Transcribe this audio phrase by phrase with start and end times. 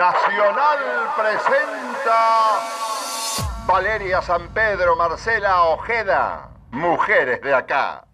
[0.00, 0.78] Nacional
[1.14, 2.58] presenta
[3.66, 8.04] Valeria San Pedro, Marcela Ojeda, Mujeres de acá.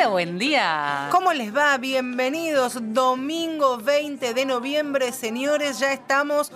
[0.00, 1.08] Hola, buen día.
[1.10, 1.76] ¿Cómo les va?
[1.76, 2.78] Bienvenidos.
[2.80, 5.78] Domingo 20 de noviembre, señores.
[5.78, 6.50] Ya estamos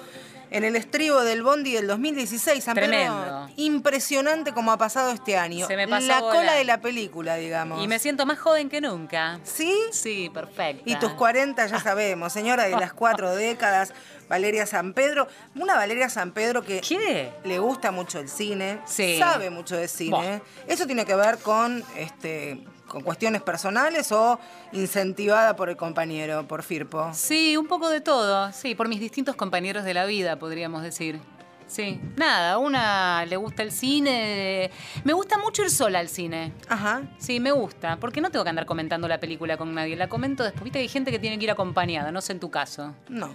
[0.51, 2.65] en el estribo del Bondi del 2016.
[2.65, 3.51] San Pedro, Tremendo.
[3.57, 5.66] impresionante como ha pasado este año.
[5.66, 7.85] Se me pasó La cola de la película, digamos.
[7.85, 9.38] Y me siento más joven que nunca.
[9.43, 9.74] ¿Sí?
[9.93, 10.83] Sí, perfecto.
[10.87, 13.93] Y tus 40 ya sabemos, señora de las cuatro décadas,
[14.27, 15.29] Valeria San Pedro.
[15.55, 17.30] Una Valeria San Pedro que ¿Qué?
[17.45, 19.19] le gusta mucho el cine, Sí.
[19.19, 20.41] sabe mucho de cine.
[20.66, 24.38] Eso tiene que ver con este con cuestiones personales o
[24.73, 27.10] incentivada por el compañero, por Firpo.
[27.12, 28.50] Sí, un poco de todo.
[28.52, 31.20] Sí, por mis distintos compañeros de la vida, podríamos decir.
[31.66, 34.70] Sí, nada, una le gusta el cine.
[35.02, 36.52] Me gusta mucho ir sola al cine.
[36.68, 37.02] Ajá.
[37.18, 39.96] Sí, me gusta, porque no tengo que andar comentando la película con nadie.
[39.96, 40.62] La comento después.
[40.65, 42.95] Viste que hay gente que tiene que ir acompañada, no sé en tu caso.
[43.09, 43.34] No.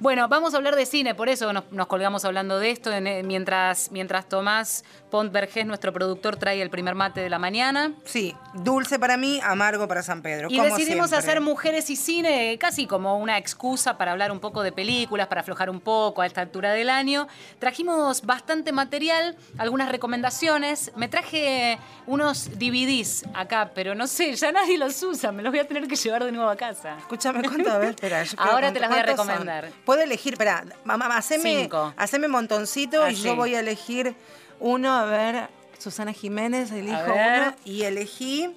[0.00, 3.06] Bueno, vamos a hablar de cine, por eso nos, nos colgamos hablando de esto, en-
[3.06, 4.84] eh, mientras, mientras Tomás
[5.14, 7.92] Pont Vergés, nuestro productor, trae el primer mate de la mañana.
[8.04, 10.48] Sí, dulce para mí, amargo para San Pedro.
[10.50, 11.30] Y como decidimos siempre.
[11.30, 15.42] hacer mujeres y cine casi como una excusa para hablar un poco de películas, para
[15.42, 17.28] aflojar un poco a esta altura del año.
[17.60, 20.90] Trajimos bastante material, algunas recomendaciones.
[20.96, 21.78] Me traje
[22.08, 25.86] unos DVDs acá, pero no sé, ya nadie los usa, me los voy a tener
[25.86, 26.96] que llevar de nuevo a casa.
[26.98, 27.70] Escúchame, ¿cuánto?
[27.70, 28.24] A ver, espera.
[28.36, 29.70] Ahora te las voy a recomendar.
[29.84, 31.94] Puedo elegir, espera, mamá, haceme, Cinco.
[31.96, 34.16] haceme montoncito y yo voy a elegir
[34.60, 38.50] uno, a ver, Susana Jiménez, elijo uno y elegí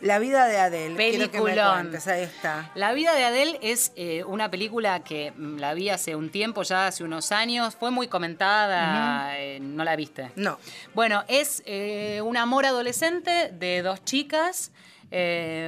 [0.00, 0.94] La vida de Adele.
[0.96, 1.74] Quiero que me Peliculón.
[1.74, 2.70] cuentes, ahí está.
[2.76, 6.62] La vida de Adele es eh, una película que mm, la vi hace un tiempo,
[6.62, 7.74] ya hace unos años.
[7.74, 10.30] Fue muy comentada, eh, no la viste.
[10.36, 10.58] No.
[10.94, 14.70] Bueno, es eh, un amor adolescente de dos chicas,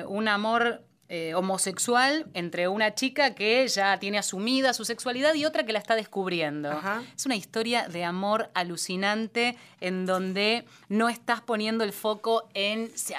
[0.06, 0.82] un amor
[1.12, 5.80] eh, homosexual entre una chica que ya tiene asumida su sexualidad y otra que la
[5.80, 6.70] está descubriendo.
[6.70, 7.02] Ajá.
[7.16, 13.12] Es una historia de amor alucinante en donde no estás poniendo el foco en si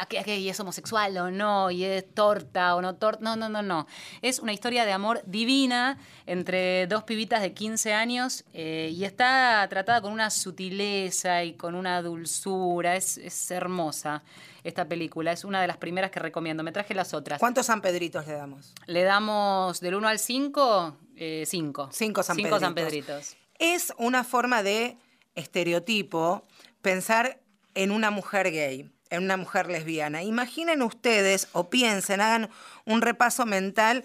[0.48, 3.22] es homosexual o no, y es torta o no torta.
[3.26, 3.88] No, no, no, no.
[4.22, 5.98] Es una historia de amor divina
[6.28, 11.76] entre dos pibitas de 15 años eh, y está tratada con una sutileza y con
[11.76, 12.96] una dulzura.
[12.96, 14.24] Es, es hermosa
[14.64, 15.32] esta película.
[15.32, 16.64] Es una de las primeras que recomiendo.
[16.64, 17.40] Me traje las otras.
[17.40, 18.74] ¿Cuántos San Pedritos le damos?
[18.86, 20.98] Le damos del 1 al 5,
[21.46, 21.90] 5.
[21.92, 22.76] Cinco San Cinco San Pedritos.
[22.76, 23.38] Pedritos.
[23.60, 24.98] Es una forma de
[25.36, 26.46] estereotipo
[26.82, 27.40] pensar
[27.76, 30.24] en una mujer gay, en una mujer lesbiana.
[30.24, 32.50] Imaginen ustedes o piensen, hagan
[32.86, 34.04] un repaso mental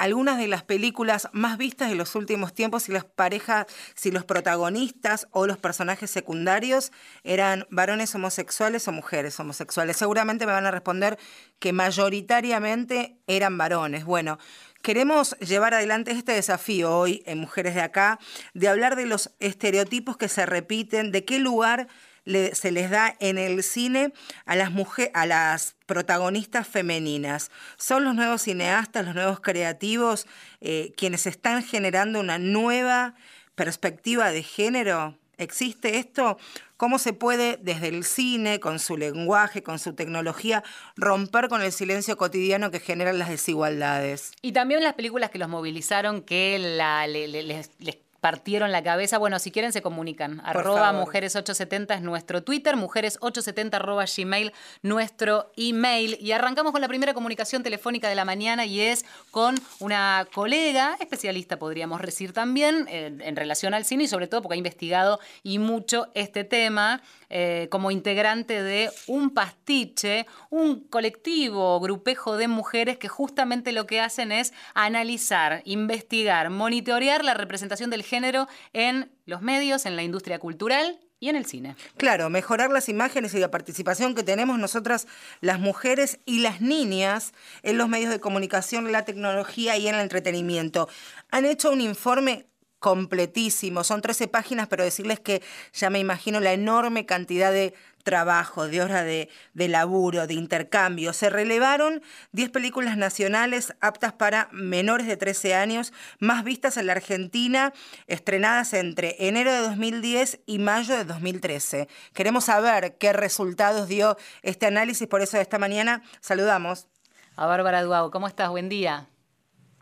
[0.00, 4.24] algunas de las películas más vistas de los últimos tiempos si las parejas, si los
[4.24, 6.90] protagonistas o los personajes secundarios
[7.22, 9.98] eran varones homosexuales o mujeres homosexuales.
[9.98, 11.18] Seguramente me van a responder
[11.58, 14.04] que mayoritariamente eran varones.
[14.04, 14.38] Bueno,
[14.82, 18.18] Queremos llevar adelante este desafío hoy en Mujeres de Acá,
[18.54, 21.86] de hablar de los estereotipos que se repiten, de qué lugar
[22.26, 24.12] se les da en el cine
[24.46, 27.50] a las, mujeres, a las protagonistas femeninas.
[27.76, 30.26] Son los nuevos cineastas, los nuevos creativos,
[30.60, 33.14] eh, quienes están generando una nueva
[33.54, 35.16] perspectiva de género.
[35.38, 36.38] ¿Existe esto?
[36.76, 40.62] ¿Cómo se puede desde el cine, con su lenguaje, con su tecnología,
[40.96, 44.32] romper con el silencio cotidiano que generan las desigualdades?
[44.42, 48.82] Y también las películas que los movilizaron, que la- le- le- les, les partieron la
[48.82, 49.18] cabeza.
[49.18, 50.40] Bueno, si quieren se comunican.
[50.44, 51.06] Arroba favor.
[51.06, 56.16] mujeres870 es nuestro Twitter, mujeres870 arroba gmail nuestro email.
[56.20, 60.96] Y arrancamos con la primera comunicación telefónica de la mañana y es con una colega,
[61.00, 65.20] especialista podríamos decir también, eh, en relación al cine y sobre todo porque ha investigado
[65.42, 72.98] y mucho este tema eh, como integrante de un pastiche, un colectivo, grupejo de mujeres
[72.98, 79.42] que justamente lo que hacen es analizar, investigar, monitorear la representación del género en los
[79.42, 81.76] medios, en la industria cultural y en el cine.
[81.98, 85.06] Claro, mejorar las imágenes y la participación que tenemos nosotras
[85.40, 87.32] las mujeres y las niñas
[87.62, 90.88] en los medios de comunicación, la tecnología y en el entretenimiento.
[91.30, 92.49] Han hecho un informe
[92.80, 95.42] completísimo, son 13 páginas, pero decirles que
[95.72, 101.12] ya me imagino la enorme cantidad de trabajo, de hora de, de laburo, de intercambio.
[101.12, 106.92] Se relevaron 10 películas nacionales aptas para menores de 13 años, más vistas en la
[106.92, 107.74] Argentina,
[108.06, 111.86] estrenadas entre enero de 2010 y mayo de 2013.
[112.14, 116.88] Queremos saber qué resultados dio este análisis, por eso esta mañana saludamos.
[117.36, 118.48] A Bárbara Duago, ¿cómo estás?
[118.48, 119.08] Buen día.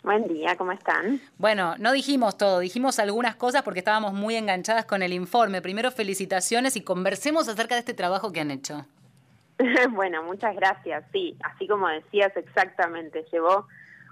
[0.02, 1.20] Buen día, ¿cómo están?
[1.38, 5.60] Bueno, no dijimos todo, dijimos algunas cosas porque estábamos muy enganchadas con el informe.
[5.60, 8.86] Primero, felicitaciones y conversemos acerca de este trabajo que han hecho.
[9.90, 11.04] bueno, muchas gracias.
[11.12, 13.66] Sí, así como decías exactamente, llevó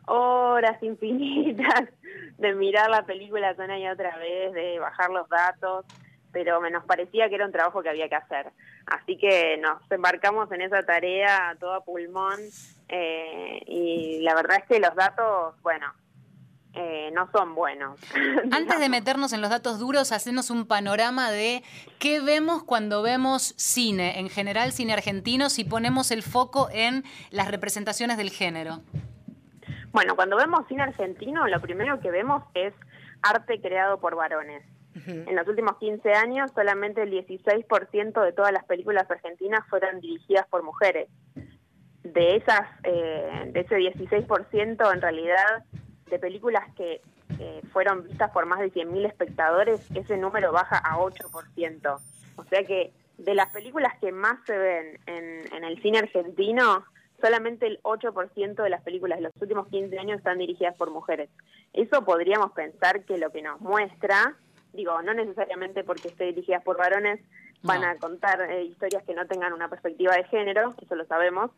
[0.07, 1.89] horas infinitas
[2.39, 5.85] de mirar la película una y otra vez, de bajar los datos,
[6.33, 8.53] pero me nos parecía que era un trabajo que había que hacer.
[8.87, 12.39] Así que nos embarcamos en esa tarea a todo pulmón
[12.89, 15.93] eh, y la verdad es que los datos, bueno,
[16.79, 17.99] eh, no son buenos.
[18.53, 21.63] Antes de meternos en los datos duros, hacernos un panorama de
[21.99, 27.51] qué vemos cuando vemos cine, en general cine argentino, si ponemos el foco en las
[27.51, 28.81] representaciones del género.
[29.93, 32.75] Bueno, cuando vemos cine argentino, lo primero que vemos es
[33.23, 34.63] arte creado por varones.
[35.05, 40.47] En los últimos 15 años, solamente el 16% de todas las películas argentinas fueron dirigidas
[40.49, 41.09] por mujeres.
[42.03, 45.65] De esas, eh, de ese 16%, en realidad,
[46.09, 47.03] de películas que
[47.39, 52.01] eh, fueron vistas por más de 100.000 espectadores, ese número baja a 8%.
[52.37, 56.85] O sea que de las películas que más se ven en, en el cine argentino,
[57.21, 61.29] solamente el 8% de las películas de los últimos 15 años están dirigidas por mujeres.
[61.73, 64.37] Eso podríamos pensar que lo que nos muestra
[64.77, 67.21] digo, no necesariamente porque esté dirigidas por varones
[67.63, 71.51] van a contar eh, historias que no tengan una perspectiva de género, eso lo sabemos,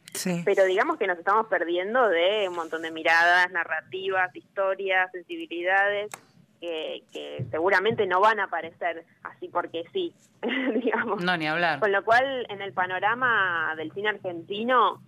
[0.44, 6.10] pero digamos que nos estamos perdiendo de un montón de miradas, narrativas, historias, sensibilidades,
[6.60, 10.14] que seguramente no van a aparecer así porque sí,
[10.82, 11.22] digamos.
[11.22, 11.80] No, ni hablar.
[11.80, 15.02] Con lo cual, en el panorama del cine argentino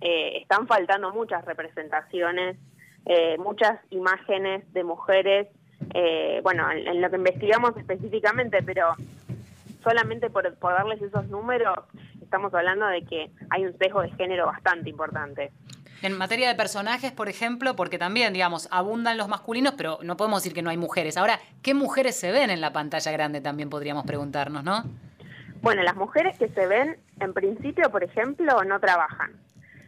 [0.00, 2.56] eh, están faltando muchas representaciones,
[3.06, 5.48] eh, muchas imágenes de mujeres
[5.94, 8.94] eh, bueno, en, lo que investigamos específicamente, pero
[9.82, 11.78] solamente por, darles esos números,
[12.20, 15.52] estamos hablando de que hay un sesgo de género bastante importante.
[16.02, 20.42] En materia de personajes, por ejemplo, porque también, digamos, abundan los masculinos, pero no podemos
[20.42, 21.16] decir que no hay mujeres.
[21.16, 23.40] Ahora, ¿qué mujeres se ven en la pantalla grande?
[23.40, 24.84] También podríamos preguntarnos, ¿no?
[25.62, 29.32] Bueno, las mujeres que se ven, en principio, por ejemplo, no trabajan.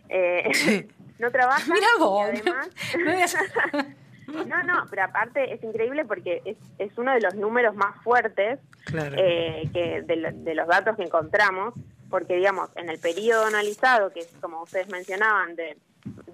[0.08, 1.70] Eh, no trabajan.
[1.72, 2.28] Mira vos.
[2.28, 2.68] además,
[4.28, 8.60] No, no, pero aparte es increíble porque es, es uno de los números más fuertes
[8.92, 11.74] eh, que de, los datos que encontramos,
[12.10, 15.78] porque digamos, en el periodo analizado, que es como ustedes mencionaban, de,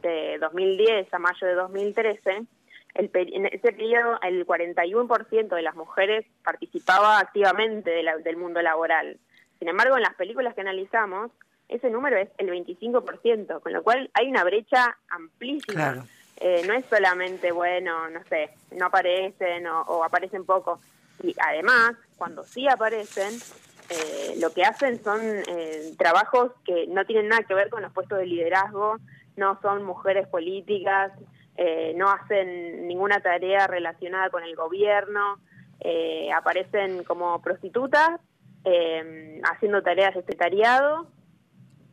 [0.03, 2.47] de 2010 a mayo de 2013,
[2.95, 9.19] el, en ese periodo el 41% de las mujeres participaba activamente del mundo laboral.
[9.59, 11.31] Sin embargo, en las películas que analizamos,
[11.69, 15.93] ese número es el 25%, con lo cual hay una brecha amplísima.
[15.93, 16.05] Claro.
[16.37, 20.81] Eh, no es solamente, bueno, no sé, no aparecen o, aparecen poco.
[21.23, 23.35] Y además, cuando sí aparecen,
[23.89, 27.93] eh, lo que hacen son eh, trabajos que no tienen nada que ver con los
[27.93, 28.97] puestos de liderazgo,
[29.37, 31.13] no son mujeres políticas,
[31.95, 35.39] no hacen ninguna tarea relacionada con el gobierno,
[36.35, 38.21] aparecen como prostitutas,
[39.45, 41.07] haciendo tareas de secretariado.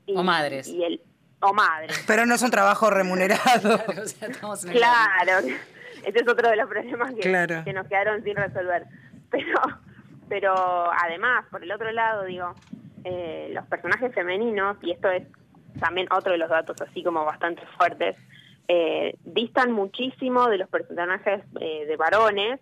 [0.07, 0.67] o madres.
[0.67, 1.01] Y el,
[1.41, 1.93] o madre.
[2.07, 3.79] Pero no es un trabajo remunerado.
[4.71, 5.47] claro,
[6.05, 7.21] ese es otro de los problemas que,
[7.65, 8.85] que, nos quedaron sin resolver.
[9.29, 9.59] Pero,
[10.29, 12.53] pero además, por el otro lado, digo,
[13.03, 15.23] eh, los personajes femeninos, y esto es
[15.79, 18.15] también otro de los datos así como bastante fuertes,
[18.67, 22.59] eh, distan muchísimo de los personajes eh, de varones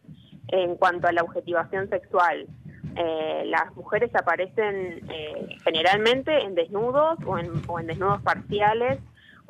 [0.48, 2.48] en cuanto a la objetivación sexual.
[2.96, 9.00] Eh, las mujeres aparecen eh, generalmente en desnudos o en, o en desnudos parciales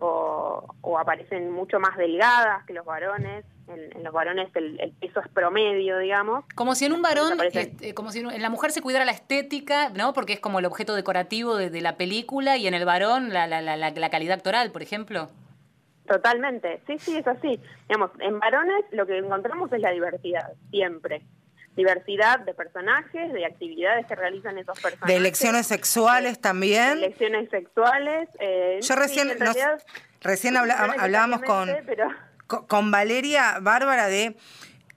[0.02, 3.46] o, aparecen mucho más delgadas que los varones.
[3.68, 6.44] En, los varones el, peso es promedio, digamos.
[6.56, 9.90] Como si en un varón, este, como si en la mujer se cuidara la estética,
[9.90, 10.14] ¿no?
[10.14, 13.62] Porque es como el objeto decorativo de, la película y en el varón la, la,
[13.62, 15.30] la, la calidad actoral, por ejemplo.
[16.08, 17.60] Totalmente, sí, sí, es así.
[17.88, 21.22] Digamos, en varones lo que encontramos es la diversidad, siempre
[21.80, 25.08] diversidad de personajes, de actividades que realizan esos personajes.
[25.08, 26.98] De elecciones sexuales también.
[26.98, 28.28] elecciones sexuales.
[28.40, 29.30] Eh, Yo recién,
[30.22, 31.70] recién hablábamos con,
[32.68, 34.36] con Valeria Bárbara de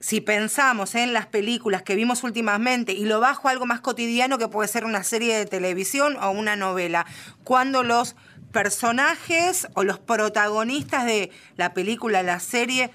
[0.01, 4.37] si pensamos en las películas que vimos últimamente y lo bajo a algo más cotidiano
[4.37, 7.07] que puede ser una serie de televisión o una novela,
[7.45, 8.17] cuando los
[8.51, 12.91] personajes o los protagonistas de la película, la serie,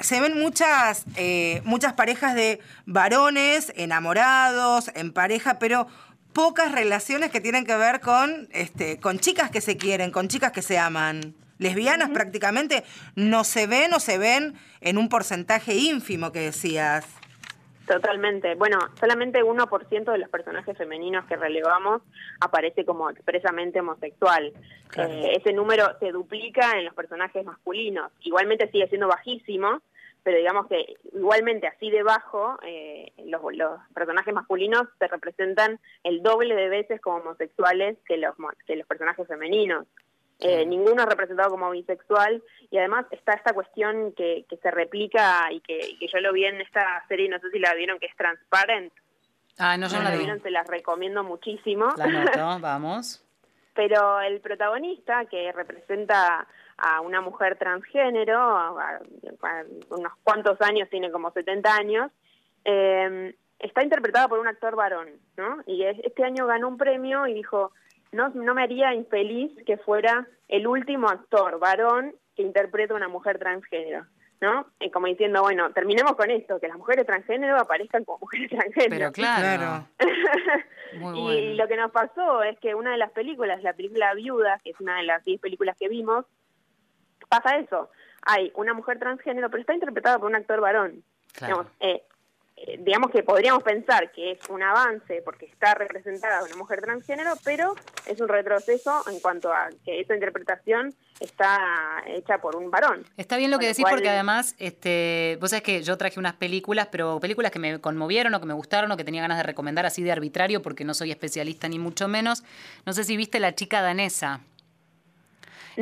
[0.00, 5.86] se ven muchas, eh, muchas parejas de varones enamorados, en pareja, pero
[6.32, 10.52] pocas relaciones que tienen que ver con, este, con chicas que se quieren, con chicas
[10.52, 11.34] que se aman.
[11.58, 12.84] Lesbianas prácticamente
[13.16, 17.06] no se ven o se ven en un porcentaje ínfimo que decías.
[17.90, 18.54] Totalmente.
[18.54, 22.02] Bueno, solamente 1% de los personajes femeninos que relevamos
[22.40, 24.52] aparece como expresamente homosexual.
[24.96, 28.12] Eh, ese número se duplica en los personajes masculinos.
[28.20, 29.82] Igualmente sigue siendo bajísimo,
[30.22, 33.40] pero digamos que igualmente así debajo eh, los,
[33.94, 38.34] personajes masculinos se representan el doble de veces como homosexuales que los,
[38.66, 39.86] que los personajes femeninos.
[40.42, 45.52] Eh, ninguno es representado como bisexual y además está esta cuestión que, que se replica
[45.52, 48.06] y que, que, yo lo vi en esta serie, no sé si la vieron, que
[48.06, 48.90] es Transparent.
[49.58, 50.40] Ah, no, yo no la vi.
[50.40, 51.92] Se las recomiendo muchísimo.
[51.98, 53.22] La noto, vamos.
[53.74, 56.46] Pero el protagonista, que representa
[56.80, 58.76] a una mujer transgénero,
[59.90, 62.10] unos cuantos años, tiene como 70 años,
[62.64, 65.58] eh, está interpretada por un actor varón, ¿no?
[65.66, 67.72] Y este año ganó un premio y dijo,
[68.12, 73.08] no, no me haría infeliz que fuera el último actor varón que interpreta a una
[73.08, 74.06] mujer transgénero.
[74.40, 74.66] ¿no?
[74.80, 78.90] Y como diciendo, bueno, terminemos con esto, que las mujeres transgénero aparezcan como mujeres transgénero.
[78.90, 79.86] Pero claro.
[81.14, 84.70] y lo que nos pasó es que una de las películas, la película Viuda, que
[84.70, 86.24] es una de las 10 películas que vimos,
[87.30, 87.90] pasa eso.
[88.22, 91.02] Hay una mujer transgénero, pero está interpretada por un actor varón.
[91.40, 92.02] Digamos, eh,
[92.56, 97.32] eh, digamos que podríamos pensar que es un avance porque está representada una mujer transgénero,
[97.42, 97.74] pero
[98.06, 101.58] es un retroceso en cuanto a que esa interpretación está
[102.06, 103.06] hecha por un varón.
[103.16, 106.88] Está bien lo que decís porque además, este, vos sabés que yo traje unas películas,
[106.90, 109.86] pero películas que me conmovieron o que me gustaron o que tenía ganas de recomendar
[109.86, 112.44] así de arbitrario porque no soy especialista ni mucho menos.
[112.84, 114.40] No sé si viste La chica danesa.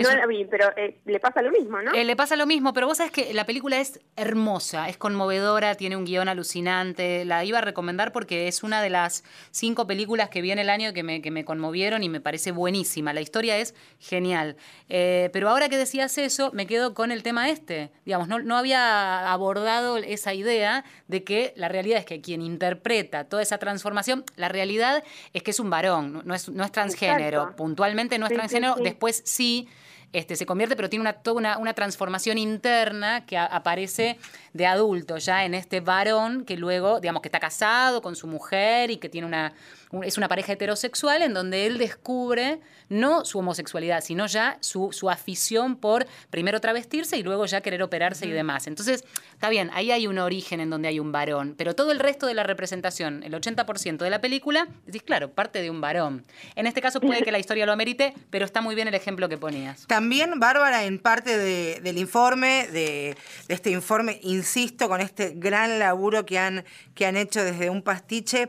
[0.03, 1.93] No la vi, pero eh, le pasa lo mismo, ¿no?
[1.93, 5.75] Eh, le pasa lo mismo, pero vos sabés que la película es hermosa, es conmovedora,
[5.75, 7.25] tiene un guion alucinante.
[7.25, 10.71] La iba a recomendar porque es una de las cinco películas que vi en el
[10.71, 13.13] año que me, que me conmovieron y me parece buenísima.
[13.13, 14.57] La historia es genial.
[14.89, 17.91] Eh, pero ahora que decías eso, me quedo con el tema este.
[18.05, 23.25] Digamos, no, no había abordado esa idea de que la realidad es que quien interpreta
[23.25, 25.03] toda esa transformación, la realidad
[25.33, 27.55] es que es un varón, no es, no es transgénero.
[27.57, 29.69] Puntualmente no es transgénero, después sí
[30.13, 34.19] este, se convierte, pero tiene una, toda una, transformación interna que aparece
[34.55, 38.91] de adulto ya en este varón que luego, digamos, que está casado con su mujer
[38.91, 39.53] y que tiene una,
[40.03, 45.11] es una pareja heterosexual en donde él descubre no su homosexualidad, sino ya su, su
[45.11, 48.67] afición por primero travestirse y luego ya querer operarse y demás.
[48.67, 51.99] Entonces, está bien, ahí hay un origen en donde hay un varón, pero todo el
[51.99, 56.25] resto de la representación, el 80% de la película, decís, claro, parte de un varón.
[56.55, 59.29] En este caso puede que la historia lo amerite, pero está muy bien el ejemplo
[59.29, 59.87] que ponías.
[59.87, 63.17] También, Bárbara, en parte del informe, de,
[63.49, 66.65] de, este informe, insisto, con este gran laburo que han,
[66.95, 68.49] que han hecho desde un pastiche,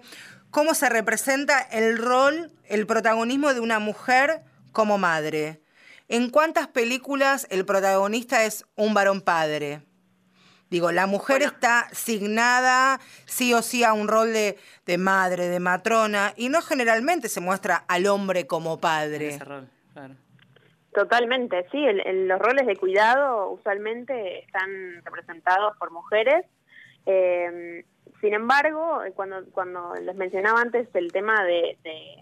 [0.51, 4.41] cómo se representa el rol, el protagonismo de una mujer
[4.72, 5.62] como madre.
[6.08, 9.82] ¿En cuántas películas el protagonista es un varón padre?
[10.70, 16.34] Digo, la mujer está signada sí o sí a un rol de, madre, de matrona,
[16.36, 19.29] y no generalmente se muestra al hombre como padre.
[19.29, 20.15] Ese rol, claro.
[20.94, 21.84] Totalmente, sí,
[22.27, 26.46] los roles de cuidado usualmente están representados por mujeres.
[27.06, 27.86] Eh,
[28.22, 31.78] sin embargo, eh, cuando, cuando les mencionaba antes el tema de,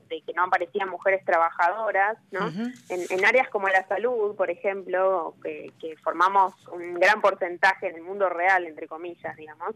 [0.09, 2.51] que no aparecían mujeres trabajadoras, ¿no?
[2.89, 5.71] en, áreas como la salud, por ejemplo, que,
[6.03, 9.75] formamos un gran porcentaje en el mundo real, entre comillas, digamos,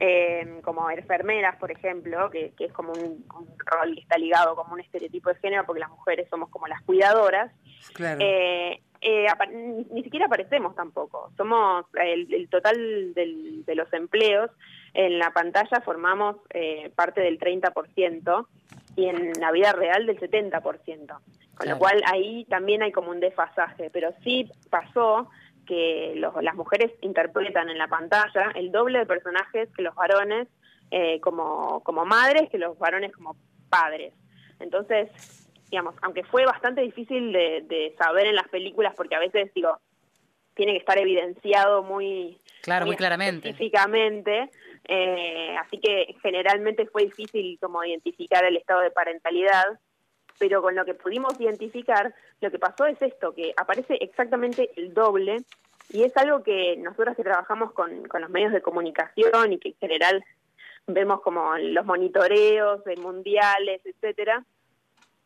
[0.00, 3.24] eh, como enfermeras, por ejemplo, que, es como un,
[3.58, 6.82] rol que está ligado como un estereotipo de género, porque las mujeres somos como las
[6.82, 7.52] cuidadoras.
[8.00, 8.80] Eh,
[9.90, 11.32] ni, siquiera aparecemos tampoco.
[11.36, 14.50] Somos el, total de los empleos
[14.94, 18.46] en la pantalla formamos eh, parte del 30%
[18.96, 21.18] y en la vida real del 70%.
[21.54, 25.28] Con lo cual ahí también hay como un desfasaje, pero sí pasó
[25.66, 30.48] que las mujeres interpretan en la pantalla el doble de personajes que los varones
[30.90, 33.36] eh, como, como madres, que los varones como
[33.68, 34.12] padres.
[34.60, 35.08] Entonces,
[35.70, 39.78] digamos, aunque fue bastante difícil de, de saber en las películas, porque a veces, digo,
[40.54, 43.50] tiene que estar evidenciado muy, claro, muy, claramente.
[43.50, 44.50] específicamente,
[44.88, 49.78] eh, así que generalmente fue difícil como identificar el estado de parentalidad,
[50.38, 54.92] pero con lo que pudimos identificar, lo que pasó es esto, que aparece exactamente el
[54.92, 55.44] doble,
[55.90, 59.76] y es algo que nosotros que trabajamos con, los medios de comunicación y que en
[59.76, 60.24] general
[60.86, 64.44] vemos como los monitoreos de mundiales, etcétera,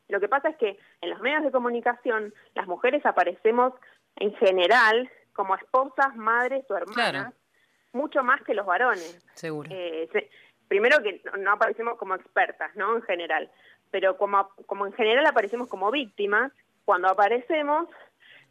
[0.09, 3.73] lo que pasa es que en los medios de comunicación las mujeres aparecemos
[4.17, 7.35] en general como esposas, madres o hermanas,
[7.93, 9.25] mucho más que los varones.
[9.35, 9.69] Seguro.
[9.73, 10.09] Eh,
[10.69, 12.97] primero que no aparecemos como expertas, ¿no?
[12.97, 13.51] En general.
[13.91, 16.53] pero como, como en general aparecemos como víctimas,
[16.85, 17.89] cuando aparecemos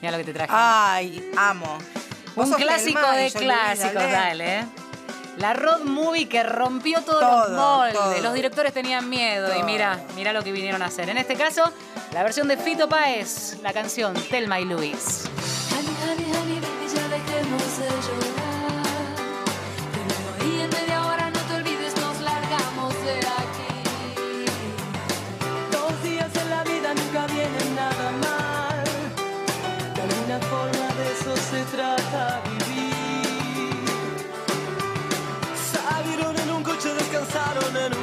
[0.00, 0.52] Mira lo que te traje.
[0.54, 1.78] Ay, amo.
[2.36, 4.60] Un clásico de clásicos, dale.
[4.60, 4.64] ¿eh?
[5.38, 8.22] La road movie que rompió todos los moldes.
[8.22, 11.08] Los directores tenían miedo y mira, mira lo que vinieron a hacer.
[11.08, 11.72] En este caso,
[12.12, 15.28] la versión de Fito Páez, la canción Telma y Luis.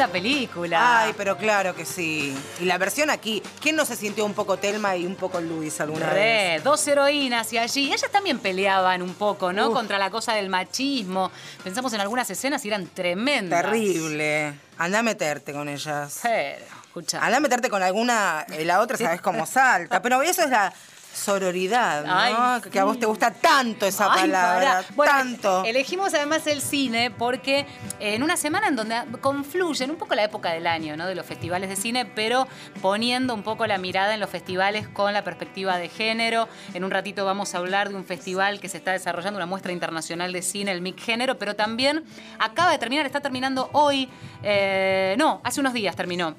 [0.00, 1.00] linda película.
[1.00, 2.34] Ay, pero claro que sí.
[2.60, 5.80] Y la versión aquí, ¿quién no se sintió un poco Telma y un poco Luis
[5.80, 6.64] alguna vez?
[6.64, 7.92] Dos heroínas y allí.
[7.92, 9.72] Ellas también peleaban un poco, ¿no?
[9.72, 11.30] Contra la cosa del machismo.
[11.62, 13.62] Pensamos en algunas escenas y eran tremendas.
[13.62, 14.54] Terrible.
[14.78, 16.20] Anda a meterte con ellas.
[16.22, 17.22] Pero, escucha.
[17.22, 20.00] Anda a meterte con alguna, y la otra sabes cómo salta.
[20.00, 20.72] Pero eso es la
[21.12, 22.70] Sororidad, ¿no?
[22.70, 24.84] que a vos te gusta tanto esa palabra.
[25.04, 25.64] tanto.
[25.64, 27.66] Elegimos además el cine porque
[27.98, 31.06] en una semana en donde confluyen un poco la época del año, ¿no?
[31.06, 32.46] De los festivales de cine, pero
[32.80, 36.48] poniendo un poco la mirada en los festivales con la perspectiva de género.
[36.74, 39.72] En un ratito vamos a hablar de un festival que se está desarrollando, una muestra
[39.72, 42.04] internacional de cine, el MIC Género, pero también
[42.38, 44.08] acaba de terminar, está terminando hoy,
[44.42, 46.34] eh, no, hace unos días terminó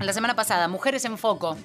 [0.00, 1.56] la semana pasada, Mujeres en Foco,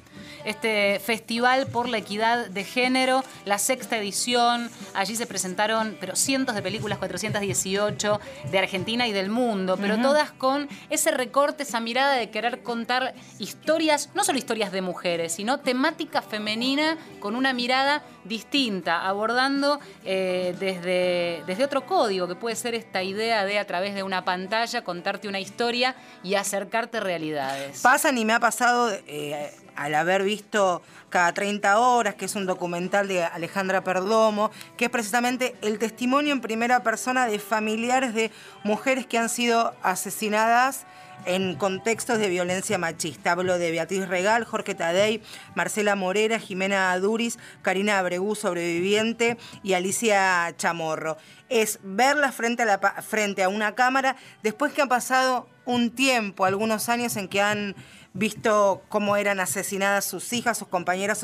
[0.46, 4.70] este festival por la equidad de género, la sexta edición.
[4.94, 8.20] Allí se presentaron, pero cientos de películas, 418
[8.52, 13.14] de Argentina y del mundo, pero todas con ese recorte, esa mirada de querer contar
[13.40, 20.56] historias, no solo historias de mujeres, sino temática femenina con una mirada distinta, abordando eh,
[20.60, 24.84] desde, desde otro código, que puede ser esta idea de a través de una pantalla
[24.84, 27.82] contarte una historia y acercarte realidades.
[27.82, 32.46] Pasan y me ha pasado eh, al haber visto cada 30 horas, que es un
[32.46, 38.32] documental de Alejandra Perdomo, que es precisamente el testimonio en primera persona de familiares de
[38.64, 40.86] mujeres que han sido asesinadas
[41.26, 43.32] en contextos de violencia machista.
[43.32, 45.22] Hablo de Beatriz Regal, Jorge Tadei,
[45.56, 51.18] Marcela Morera, Jimena Aduris, Karina Abregú, sobreviviente, y Alicia Chamorro.
[51.50, 56.90] Es verlas frente a, frente a una cámara después que han pasado un tiempo, algunos
[56.90, 57.76] años en que han
[58.14, 61.24] visto cómo eran asesinadas sus hijas, sus compañeras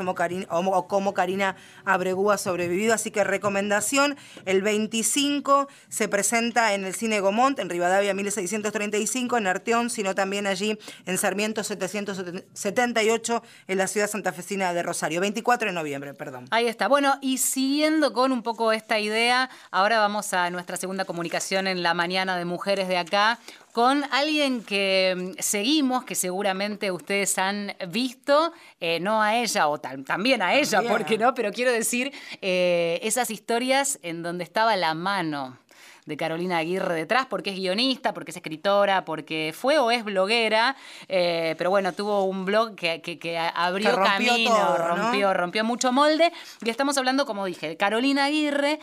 [0.50, 2.94] o, cómo Karina Abregú ha sobrevivido.
[2.94, 9.48] Así que recomendación, el 25 se presenta en el Cine Gomont, en Rivadavia 1635, en
[9.48, 15.22] Arteón, sino también allí en Sarmiento 778, en la ciudad santafesina de Rosario.
[15.22, 16.46] 24 de noviembre, perdón.
[16.52, 16.88] Ahí está.
[16.88, 21.84] Bueno, y siguiendo con un poco esta idea, ahora vamos a nuestra segunda comunicación en
[21.84, 23.40] la mañana de Mujeres de acá
[23.76, 29.78] con alguien que mm, seguimos, que seguramente ustedes han visto, eh, no a ella, o
[29.78, 31.34] también a ella, ¿por qué no?
[31.34, 35.58] Pero quiero decir, eh, esas historias en donde estaba la mano
[36.06, 40.78] de Carolina Aguirre detrás, porque es guionista, porque es escritora, porque fue o es bloguera,
[41.10, 46.32] eh, pero bueno, tuvo un blog que, abrió camino, rompió, rompió mucho molde.
[46.64, 48.80] Y estamos hablando, como dije, de Carolina Aguirre,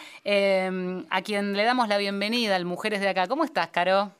[1.08, 3.26] a quien le damos la bienvenida al Mujeres de Acá.
[3.26, 4.12] ¿Cómo estás, Caro?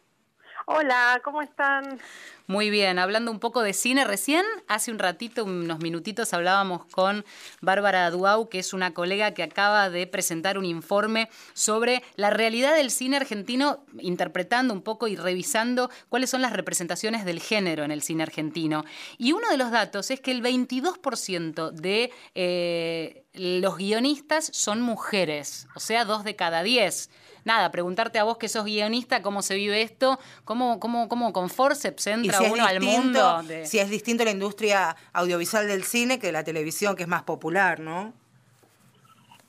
[0.67, 1.99] Hola, ¿cómo están?
[2.47, 7.25] Muy bien, hablando un poco de cine, recién hace un ratito, unos minutitos, hablábamos con
[7.61, 12.77] Bárbara Duau, que es una colega que acaba de presentar un informe sobre la realidad
[12.77, 17.91] del cine argentino, interpretando un poco y revisando cuáles son las representaciones del género en
[17.91, 18.85] el cine argentino.
[19.19, 25.67] Y uno de los datos es que el 22% de eh, los guionistas son mujeres,
[25.75, 27.11] o sea, dos de cada diez
[27.45, 31.51] nada, preguntarte a vos que sos guionista, cómo se vive esto, cómo, cómo, cómo con
[31.51, 33.43] forceps entra uno al mundo.
[33.65, 37.81] Si es distinto la industria audiovisual del cine que la televisión, que es más popular,
[37.81, 38.13] ¿no?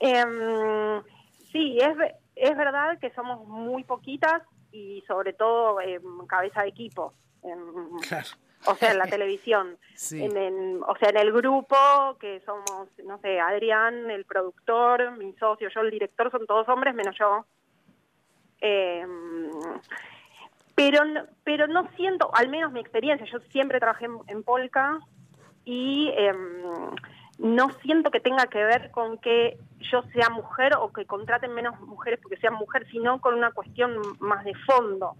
[0.00, 1.02] Em,
[1.52, 1.96] sí, es,
[2.36, 5.78] es verdad que somos muy poquitas y sobre todo
[6.26, 7.14] cabeza de equipo.
[8.66, 9.78] O sea, en la televisión.
[10.10, 11.76] En, o sea, en el grupo,
[12.20, 16.94] que somos, no sé, Adrián, el productor, mi socio, yo el director, son todos hombres
[16.94, 17.46] menos yo.
[18.60, 19.06] Eh,
[20.74, 21.02] pero,
[21.44, 24.98] pero no siento, al menos mi experiencia, yo siempre trabajé en, Polka
[25.64, 26.62] y em,
[27.38, 31.80] no siento que tenga que ver con que yo sea mujer o que contraten menos
[31.80, 35.16] mujeres porque sean mujeres, sino con una cuestión más de fondo,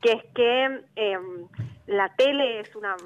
[0.00, 1.48] que es que em,
[1.86, 2.96] la tele es una,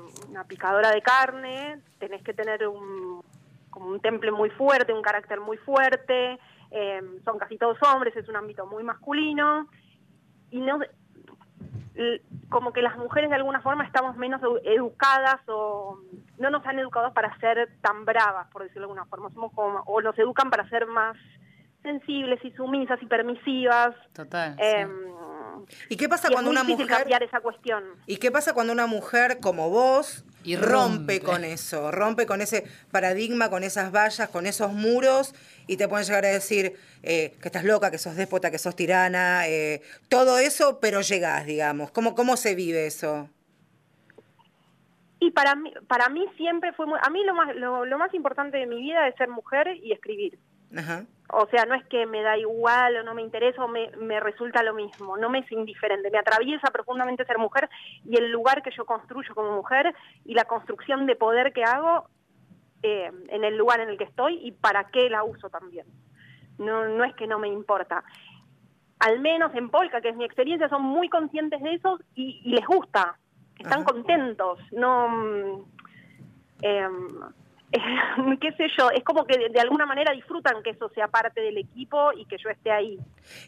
[0.46, 3.22] picadora de carne, tenés que tener un,
[3.70, 6.38] como un temple muy fuerte, un carácter muy fuerte,
[6.70, 9.68] Em, son casi todos hombres, es un ámbito muy masculino,
[10.50, 10.79] y no
[12.48, 15.98] como que las mujeres de alguna forma estamos menos educadas o
[16.38, 19.81] no nos han educado para ser tan bravas, por decirlo de alguna forma, somos como,
[19.87, 21.16] o nos educan para ser más
[21.83, 23.94] sensibles y sumisas y permisivas.
[24.12, 24.57] Total.
[25.88, 27.85] ¿Y qué pasa cuando una mujer cambiar esa cuestión?
[28.07, 31.20] ¿Y qué pasa cuando una mujer como vos y rompe.
[31.20, 35.35] con eso, rompe con ese paradigma, con esas vallas, con esos muros
[35.66, 38.77] y te pueden llegar a decir eh, que estás loca, que sos déspota, que sos
[38.77, 41.90] tirana, eh, todo eso, pero llegás, digamos.
[41.90, 43.29] ¿Cómo, cómo se vive eso?
[45.20, 48.12] Y para mí, para mí siempre fue muy, a mí lo más, lo, lo más
[48.12, 50.38] importante de mi vida es ser mujer y escribir.
[50.77, 51.05] Ajá.
[51.31, 54.20] O sea, no es que me da igual o no me interesa o me, me,
[54.20, 57.68] resulta lo mismo, no me es indiferente, me atraviesa profundamente ser mujer
[58.05, 62.09] y el lugar que yo construyo como mujer y la construcción de poder que hago
[62.83, 65.87] eh, en el lugar en el que estoy y para qué la uso también.
[66.59, 68.05] No, no es que no me importa.
[68.98, 72.66] Al menos en Polka, que es mi experiencia, son muy conscientes de eso y, les
[72.66, 73.18] gusta,
[73.59, 75.09] están contentos, no...
[75.09, 75.64] Mm,
[76.61, 77.09] em,
[78.40, 81.58] qué sé yo, es como que de, alguna manera disfrutan que eso sea parte del
[81.58, 82.98] equipo y que yo esté ahí.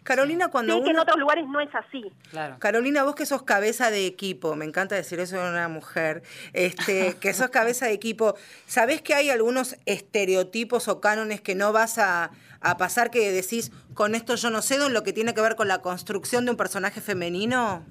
[0.03, 0.83] Carolina, cuando...
[0.83, 2.11] que en otros lugares no es así.
[2.31, 2.57] Claro.
[2.59, 7.17] Carolina, vos que sos cabeza de equipo, me encanta decir eso de una mujer, este,
[7.21, 8.35] que sos cabeza de equipo,
[8.67, 13.71] ¿sabés que hay algunos estereotipos o cánones que no vas a, a pasar que decís,
[13.95, 16.51] con esto yo no cedo en lo que tiene que ver con la construcción de
[16.51, 17.85] un personaje femenino?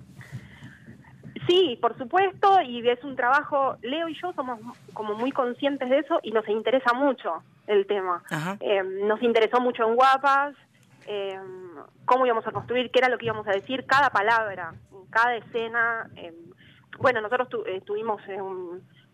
[1.47, 4.59] Sí, por supuesto, y es un trabajo, Leo y yo somos
[4.93, 8.23] como muy conscientes de eso y nos interesa mucho el tema.
[8.59, 10.55] Eh, nos interesó mucho en Guapas,
[11.07, 11.39] eh,
[12.05, 14.73] cómo íbamos a construir, qué era lo que íbamos a decir, cada palabra,
[15.11, 16.09] cada escena.
[16.15, 16.33] Eh,
[16.99, 17.49] bueno, nosotros
[17.85, 18.21] tuvimos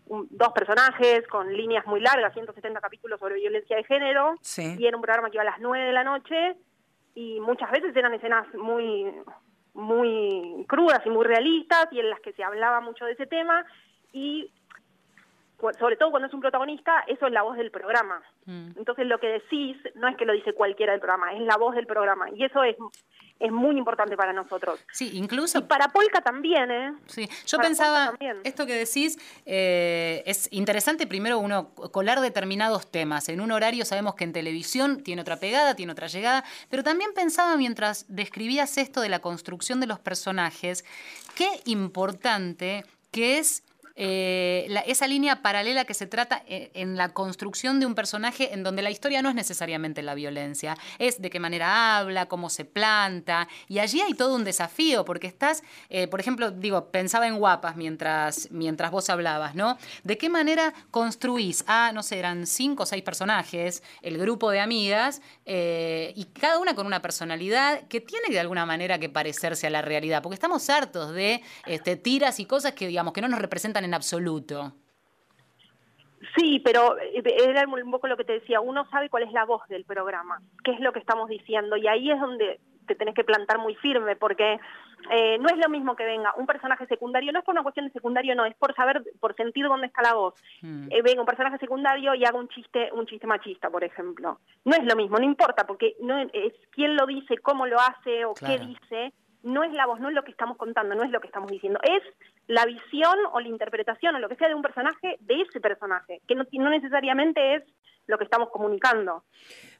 [0.06, 5.02] dos personajes con líneas muy largas, 170 capítulos sobre violencia de género, y era un
[5.02, 6.56] programa que iba a las 9 de la noche,
[7.14, 9.12] y muchas veces eran escenas muy
[9.74, 13.64] muy crudas y muy realistas y en las que se hablaba mucho de ese tema
[14.12, 14.50] y
[15.78, 18.22] sobre todo cuando es un protagonista, eso es la voz del programa.
[18.46, 18.72] Mm.
[18.76, 21.74] Entonces lo que decís no es que lo dice cualquiera del programa, es la voz
[21.74, 22.28] del programa.
[22.30, 22.76] Y eso es,
[23.38, 24.80] es muy importante para nosotros.
[24.92, 25.60] Sí, incluso...
[25.60, 26.94] Y para Polka también, ¿eh?
[27.06, 28.12] Sí, yo pensaba,
[28.44, 33.28] esto que decís eh, es interesante primero uno colar determinados temas.
[33.28, 37.12] En un horario sabemos que en televisión tiene otra pegada, tiene otra llegada, pero también
[37.14, 40.84] pensaba mientras describías esto de la construcción de los personajes,
[41.36, 43.62] qué importante que es
[43.96, 48.62] eh, esa línea paralela que se trata eh, en, la construcción de un personaje en
[48.62, 52.64] donde la historia no es necesariamente la violencia, es de qué manera habla, cómo se
[52.64, 57.38] planta, y allí hay todo un desafío, porque estás, eh, por ejemplo, digo, pensaba en
[57.38, 59.78] guapas mientras, mientras vos hablabas, ¿no?
[60.04, 64.60] ¿De qué manera construís a, no sé, eran cinco o seis personajes, el grupo de
[64.60, 69.70] amigas, y cada una con una personalidad que tiene de alguna manera que parecerse a
[69.70, 73.40] la realidad, porque estamos hartos de este, tiras y cosas que, digamos, que no nos
[73.40, 74.74] representan en absoluto.
[76.36, 79.44] Sí, pero eh, era un poco lo que te decía, uno sabe cuál es la
[79.44, 83.14] voz del programa, qué es lo que estamos diciendo, y ahí es donde te tenés
[83.14, 84.58] que plantar muy firme, porque
[85.10, 87.86] eh, no es lo mismo que venga un personaje secundario, no es por una cuestión
[87.86, 90.34] de secundario, no, es por saber, por sentir dónde está la voz.
[90.62, 90.88] Mm.
[90.90, 94.40] Eh, venga un personaje secundario y haga un chiste, un chiste machista, por ejemplo.
[94.64, 98.24] No es lo mismo, no importa, porque no es quién lo dice, cómo lo hace
[98.24, 101.10] o qué dice, no es la voz, no es lo que estamos contando, no es
[101.10, 102.02] lo que estamos diciendo, es
[102.46, 106.20] la visión o la interpretación o lo que sea de un personaje, de ese personaje,
[106.26, 107.62] que no, no necesariamente es
[108.06, 109.24] lo que estamos comunicando.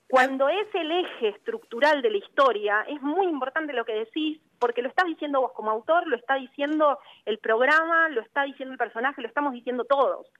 [0.09, 4.83] Cuando es el eje estructural de la historia, es muy importante lo que decís, porque
[4.83, 8.79] lo estás diciendo vos como autor, lo está diciendo el programa, lo está diciendo el
[8.79, 10.31] personaje, lo estamos diciendo todos.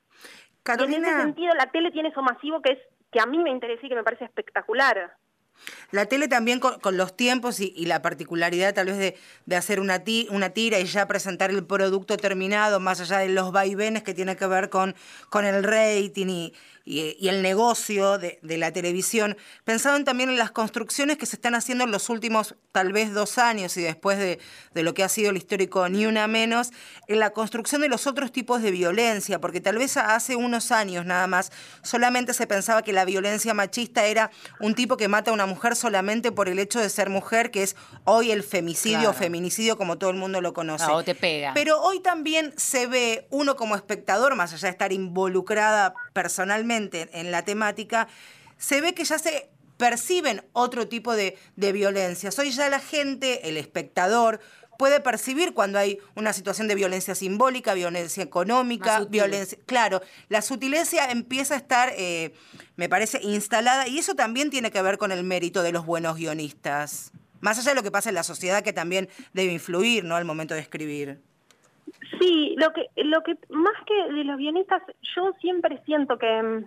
[0.67, 2.79] en ese sentido, la tele tiene eso masivo que es
[3.11, 5.17] que a mí me interesa y que me parece espectacular.
[5.91, 10.51] La tele también con, los tiempos y, la particularidad tal vez de, hacer una, una,
[10.51, 14.47] tira y ya presentar el producto terminado, más allá de los vaivenes que tiene que
[14.47, 14.95] ver con,
[15.29, 21.17] con el rating y, y, el negocio de, la televisión, pensaban también en las construcciones
[21.17, 24.39] que se están haciendo en los últimos tal vez dos años y después de,
[24.75, 26.71] lo que ha sido el histórico Ni Una Menos,
[27.07, 31.07] en la construcción de los otros tipos de violencia, porque tal vez hace unos años
[31.07, 35.35] nada más solamente se pensaba que la violencia machista era un tipo que mata a
[35.35, 39.13] una mujer solamente por el hecho de ser mujer, que es hoy el femicidio o
[39.13, 40.87] feminicidio como todo el mundo lo conoce.
[40.91, 41.53] o te pega.
[41.55, 47.31] Pero hoy también se ve uno como espectador, más allá de estar involucrada personalmente, en
[47.31, 48.09] la temática,
[48.59, 52.39] se ve que ya se perciben otro tipo de, de violencias.
[52.39, 54.41] Hoy ya la gente, el espectador,
[54.79, 59.59] puede percibir cuando hay una situación de violencia simbólica, violencia económica, violencia.
[59.67, 62.33] Claro, la sutileza empieza a estar, eh,
[62.77, 66.17] me parece, instalada y eso también tiene que ver con el mérito de los buenos
[66.17, 67.13] guionistas.
[67.41, 70.17] Más allá de lo que pasa en la sociedad, que también debe influir ¿no?
[70.17, 71.21] al momento de escribir.
[72.23, 74.81] Sí, lo que, lo que más que de los guionistas,
[75.17, 76.65] yo siempre siento que, mm,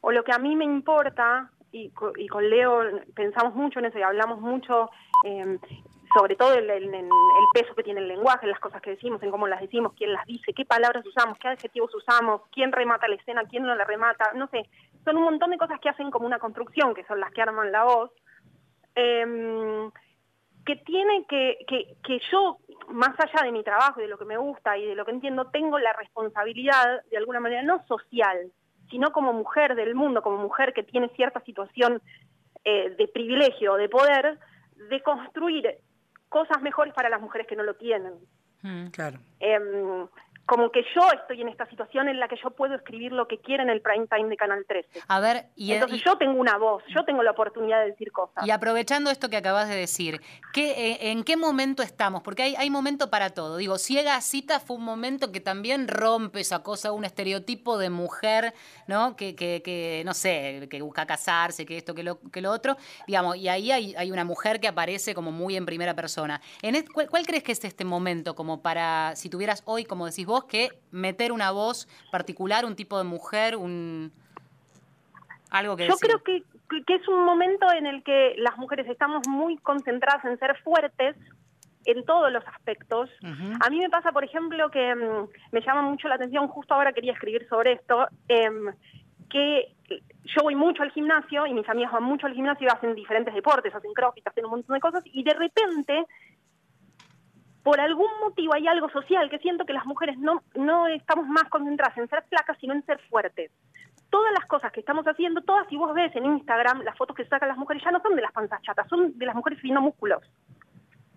[0.00, 2.82] o lo que a mí me importa, y, y con Leo
[3.14, 4.90] pensamos mucho en eso y hablamos mucho,
[5.24, 5.60] em,
[6.16, 7.08] sobre todo el, el,
[7.54, 10.26] peso que tiene el lenguaje, las cosas que decimos, en cómo las decimos, quién las
[10.26, 14.32] dice, qué palabras usamos, qué adjetivos usamos, quién remata la escena, quién no la remata,
[14.34, 14.68] no sé,
[15.04, 17.70] son un montón de cosas que hacen como una construcción, que son las que arman
[17.70, 18.10] la voz,
[18.96, 19.90] eh,
[20.68, 24.26] que tiene que, que, que yo más allá de mi trabajo y de lo que
[24.26, 28.52] me gusta y de lo que entiendo, tengo la responsabilidad, de alguna manera, no social,
[28.90, 32.02] sino como mujer del mundo, como mujer que tiene cierta situación
[32.66, 34.38] eh, de privilegio, de poder,
[34.90, 35.78] de construir
[36.28, 38.12] cosas mejores para las mujeres que no lo tienen.
[38.60, 39.20] Mm, claro.
[39.40, 40.06] Em,
[40.48, 43.38] como que yo estoy en esta situación en la que yo puedo escribir lo que
[43.38, 44.88] quiera en el prime time de Canal 13.
[45.06, 48.46] A ver, y, entonces yo tengo una voz, yo tengo la oportunidad de decir cosas.
[48.46, 50.22] Y aprovechando esto que acabas de decir,
[50.54, 52.22] ¿qué, eh, ¿en qué momento estamos?
[52.22, 53.58] Porque hay, hay momento para todo.
[53.58, 58.54] Digo, Ciega Cita fue un momento que también rompe esa cosa, un estereotipo de mujer,
[58.86, 59.16] ¿no?
[59.16, 62.78] Que, que, que no sé, que busca casarse, que esto, que lo, que lo otro.
[63.06, 66.40] Digamos, y ahí hay, hay una mujer que aparece como muy en primera persona.
[66.62, 70.24] En ¿cuál, ¿Cuál crees que es este momento como para, si tuvieras hoy, como decís
[70.24, 74.12] vos, que meter una voz particular, un tipo de mujer, un
[75.50, 76.42] algo que Yo creo que,
[76.86, 81.16] que, es un momento en el que las mujeres estamos muy concentradas en ser fuertes
[81.86, 83.08] en todos los aspectos.
[83.60, 86.92] A mí me pasa, por ejemplo, que mm, me llama mucho la atención, justo ahora
[86.92, 88.74] quería escribir sobre esto, em,
[89.30, 92.94] que yo voy mucho al gimnasio y mis amigas van mucho al gimnasio y hacen
[92.94, 96.04] diferentes deportes, hacen crossfit, hacen un montón de cosas y de repente
[97.68, 101.44] por algún motivo hay algo social que siento que las mujeres no, no estamos más
[101.50, 103.50] concentradas en ser flacas, sino en ser fuertes.
[104.08, 107.26] Todas las cosas que estamos haciendo, todas, si vos ves en Instagram, las fotos que
[107.26, 109.74] sacan las mujeres ya no son de las panzas chatas, son de las mujeres sin
[109.74, 110.22] músculos,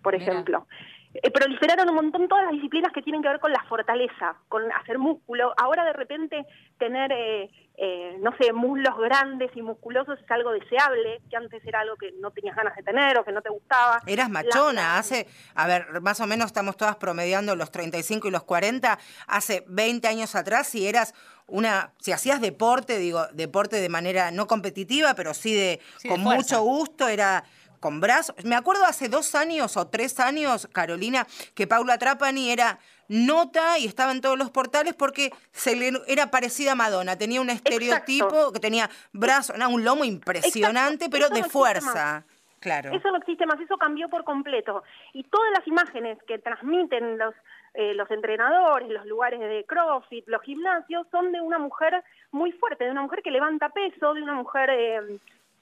[0.02, 0.66] por ejemplo.
[1.14, 4.70] Eh, proliferaron un montón todas las disciplinas que tienen que ver con la fortaleza, con
[4.72, 5.52] hacer músculo.
[5.58, 6.46] Ahora de repente
[6.78, 11.80] tener, eh, eh, no sé, muslos grandes y musculosos es algo deseable, que antes era
[11.80, 14.00] algo que no tenías ganas de tener o que no te gustaba.
[14.06, 18.44] Eras machona, hace, a ver, más o menos estamos todas promediando los 35 y los
[18.44, 21.14] 40, hace 20 años atrás, si eras
[21.46, 26.62] una, si hacías deporte, digo, deporte de manera no competitiva, pero sí de con mucho
[26.62, 27.44] gusto, era
[27.82, 28.36] con brazos.
[28.44, 33.86] Me acuerdo hace dos años o tres años, Carolina, que Paula Trapani era nota y
[33.86, 37.18] estaba en todos los portales porque se le, era parecida a Madonna.
[37.18, 42.24] Tenía un estereotipo que tenía brazos, un lomo impresionante, pero de fuerza.
[42.60, 42.92] Claro.
[42.92, 44.84] Eso no existe más, eso cambió por completo.
[45.12, 47.34] Y todas las imágenes que transmiten los,
[47.74, 52.84] eh, los entrenadores, los lugares de CrossFit, los gimnasios, son de una mujer muy fuerte,
[52.84, 55.00] de una mujer que levanta peso, de una mujer eh,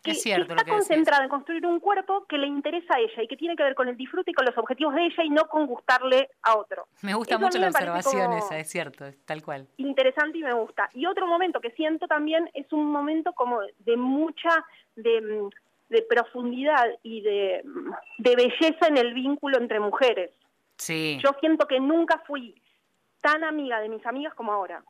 [0.02, 3.56] que, está concentrada en construir un cuerpo que le interesa a ella y que tiene
[3.56, 6.30] que ver con el disfrute y con los objetivos de ella y no con gustarle
[6.42, 6.88] a otro.
[7.02, 9.66] Me gusta mucho la observación esa, es cierto, tal cual.
[9.76, 10.88] Interesante y me gusta.
[10.94, 14.64] Y otro momento que siento también es un momento como de mucha,
[14.96, 15.50] de,
[16.08, 17.62] profundidad y de,
[18.18, 20.30] de belleza en el vínculo entre mujeres.
[20.76, 21.18] Sí.
[21.22, 22.54] Yo siento que nunca fui
[23.20, 24.82] tan amiga de mis amigas como ahora.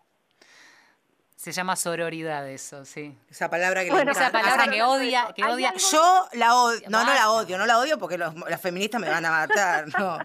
[1.41, 3.17] Se llama sororidad eso, sí.
[3.31, 5.73] Esa palabra que Esa palabra que odia, que odia.
[5.91, 9.25] Yo la odio, no, no la odio, no la odio porque las feministas me van
[9.25, 10.19] a matar, no.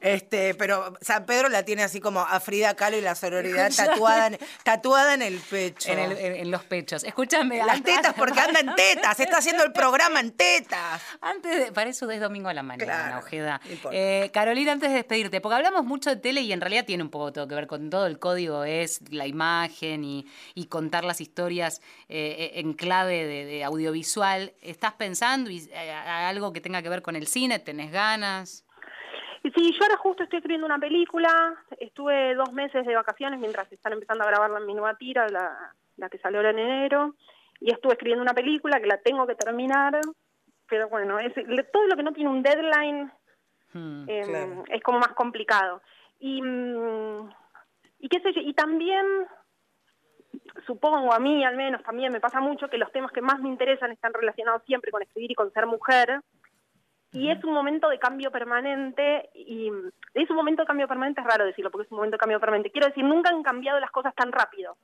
[0.00, 4.28] Este, pero San Pedro la tiene así como a Frida Kahlo y la sororidad tatuada
[4.28, 5.92] en, tatuada en el pecho.
[5.92, 7.04] En, los pechos.
[7.04, 7.58] Escúchame.
[7.58, 11.02] Las tetas, porque anda en tetas, está haciendo el programa en tetas.
[11.20, 13.60] Antes de, para eso es domingo a la mañana, Ojeda.
[13.90, 17.10] Eh, Carolina, antes de despedirte, porque hablamos mucho de tele y en realidad tiene un
[17.10, 20.26] poco todo que ver con todo el código, es la imagen y
[20.61, 24.52] y contar las historias eh, en clave de, audiovisual.
[24.60, 27.58] ¿Estás pensando y, eh, algo que tenga que ver con el cine?
[27.58, 28.64] ¿Tenés ganas?
[29.42, 31.54] Sí, yo ahora justo estoy escribiendo una película.
[31.78, 36.08] Estuve dos meses de vacaciones mientras están empezando a grabar mi nueva tira, la, la
[36.08, 37.14] que salió ahora en enero.
[37.60, 40.00] Y estuve escribiendo una película que la tengo que terminar.
[40.68, 41.34] Pero bueno, es,
[41.72, 43.12] todo lo que no tiene un deadline
[43.72, 45.82] hmm, em, es como más complicado.
[46.20, 47.28] Y, mm,
[47.98, 49.04] y qué sé yo, y también
[50.66, 53.48] supongo a mí al menos también me pasa mucho que los temas que más me
[53.48, 56.20] interesan están relacionados siempre con escribir y con ser mujer.
[57.14, 59.70] Y es un momento de cambio permanente, y
[60.14, 62.40] es un momento de cambio permanente, es raro decirlo, porque es un momento de cambio
[62.40, 62.70] permanente.
[62.70, 64.78] Quiero decir, nunca han cambiado las cosas tan rápido.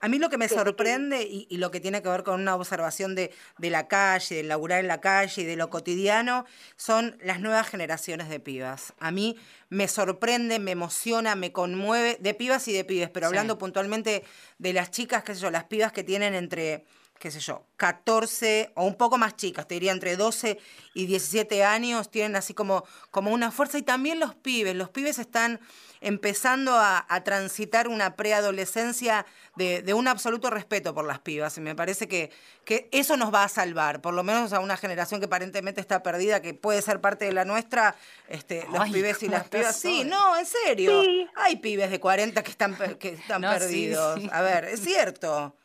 [0.00, 3.14] A mí lo que me sorprende y, lo que tiene que ver con una observación
[3.14, 6.44] de, de, la calle, de laburar en la calle y de lo cotidiano,
[6.76, 8.92] son las nuevas generaciones de pibas.
[8.98, 9.36] A mí
[9.68, 14.24] me sorprende, me emociona, me conmueve, de pibas y de pibes, pero hablando puntualmente
[14.58, 16.84] de las chicas, qué sé yo, las pibas que tienen entre
[17.18, 20.58] qué sé yo, 14 o un poco más chicas, te diría entre 12
[20.94, 23.78] y 17 años, tienen así como, como una fuerza.
[23.78, 25.60] Y también los pibes, los pibes están
[26.00, 29.26] empezando a, transitar una preadolescencia
[29.56, 31.56] de, de, un absoluto respeto por las pibas.
[31.56, 32.30] Y me parece que,
[32.64, 36.02] que eso nos va a salvar, por lo menos a una generación que aparentemente está
[36.02, 37.96] perdida, que puede ser parte de la nuestra,
[38.28, 39.76] este, los pibes y las pibas.
[39.76, 41.02] Sí, no, en serio.
[41.36, 44.20] Hay pibes de 40 que están, que están perdidos.
[44.30, 45.56] A ver, es cierto.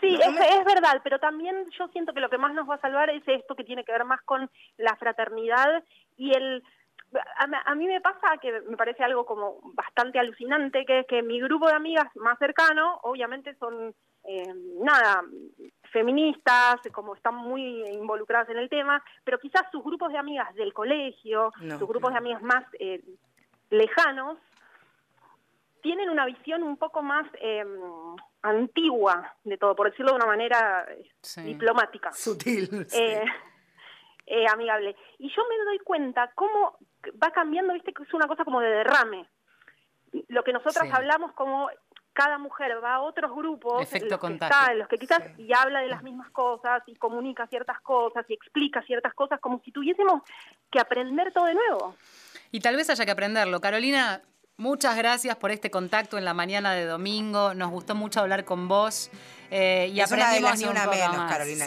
[0.00, 3.10] Sí, es, verdad, pero también yo siento que lo que más nos va a salvar
[3.10, 5.82] es esto que tiene que ver más con la fraternidad
[6.16, 6.62] y el...
[7.66, 11.40] A, mí me pasa que me parece algo como bastante alucinante, que es que mi
[11.40, 15.22] grupo de amigas más cercano, obviamente son, eh, nada,
[15.92, 20.72] feministas, como están muy involucradas en el tema, pero quizás sus grupos de amigas del
[20.72, 23.02] colegio, sus grupos de amigas más eh,
[23.68, 24.38] lejanos,
[25.82, 27.64] tienen una visión un poco más eh,
[28.42, 30.86] antigua de todo, por decirlo de una manera
[31.44, 32.12] diplomática.
[32.12, 32.86] Sutil.
[32.92, 33.24] Eh,
[34.26, 34.96] eh, amigable.
[35.18, 36.78] Y yo me doy cuenta cómo
[37.22, 39.28] va cambiando, viste, que es una cosa como de derrame.
[40.28, 41.68] Lo que nosotras hablamos como
[42.12, 45.88] cada mujer va a otros grupos Efecto en los, los que quizás y habla de
[45.88, 50.22] las mismas cosas y comunica ciertas cosas y explica ciertas cosas como si tuviésemos
[50.70, 51.96] que aprender todo de nuevo.
[52.50, 53.60] Y tal vez haya que aprenderlo.
[53.62, 54.20] Carolina,
[54.62, 57.52] Muchas gracias por este contacto en la mañana de domingo.
[57.52, 59.10] Nos gustó mucho hablar con vos.
[59.50, 61.64] Eh, y es aprendimos una, una menos, Carolina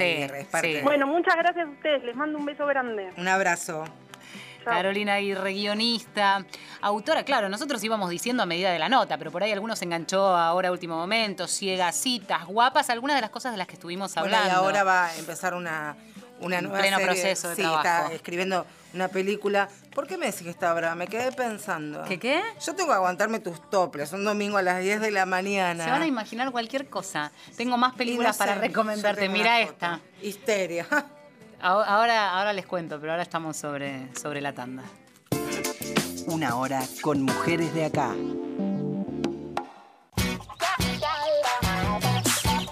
[0.81, 2.05] Bueno, muchas gracias a ustedes.
[2.05, 3.11] Les mando un beso grande.
[3.17, 3.83] Un abrazo.
[4.63, 6.45] Carolina Aguirre, guionista,
[6.79, 7.25] autora.
[7.25, 10.25] Claro, nosotros íbamos diciendo a medida de la nota, pero por ahí algunos se enganchó
[10.27, 14.15] ahora a último momento, ciegas, citas, guapas, algunas de las cosas de las que estuvimos
[14.15, 14.53] Bueno, hablando.
[14.53, 15.97] y ahora va a empezar una,
[16.45, 17.11] una nueva pleno serie.
[17.11, 17.83] proceso de sí, trabajo.
[17.83, 19.67] está escribiendo una película.
[19.93, 20.95] ¿Por qué me decís que está brava?
[20.95, 22.03] Me quedé pensando.
[22.03, 22.41] ¿Qué qué?
[22.65, 25.83] Yo tengo que aguantarme tus toples un domingo a las 10 de la mañana.
[25.83, 27.31] Se van a imaginar cualquier cosa.
[27.57, 29.27] Tengo más no películas para recomendarte.
[29.29, 29.99] Mira esta.
[30.21, 30.87] Histeria.
[31.61, 34.83] Ahora, ahora, ahora les cuento, pero ahora estamos sobre, sobre la tanda.
[36.27, 38.13] Una hora con mujeres de acá.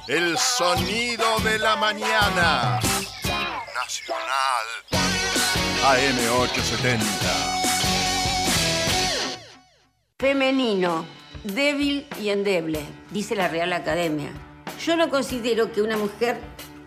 [0.08, 2.80] El sonido de la mañana.
[3.94, 4.66] Nacional.
[5.86, 6.98] AM870.
[10.18, 11.06] Femenino,
[11.44, 12.80] débil y endeble,
[13.12, 14.32] dice la Real Academia.
[14.84, 16.40] Yo no considero que una mujer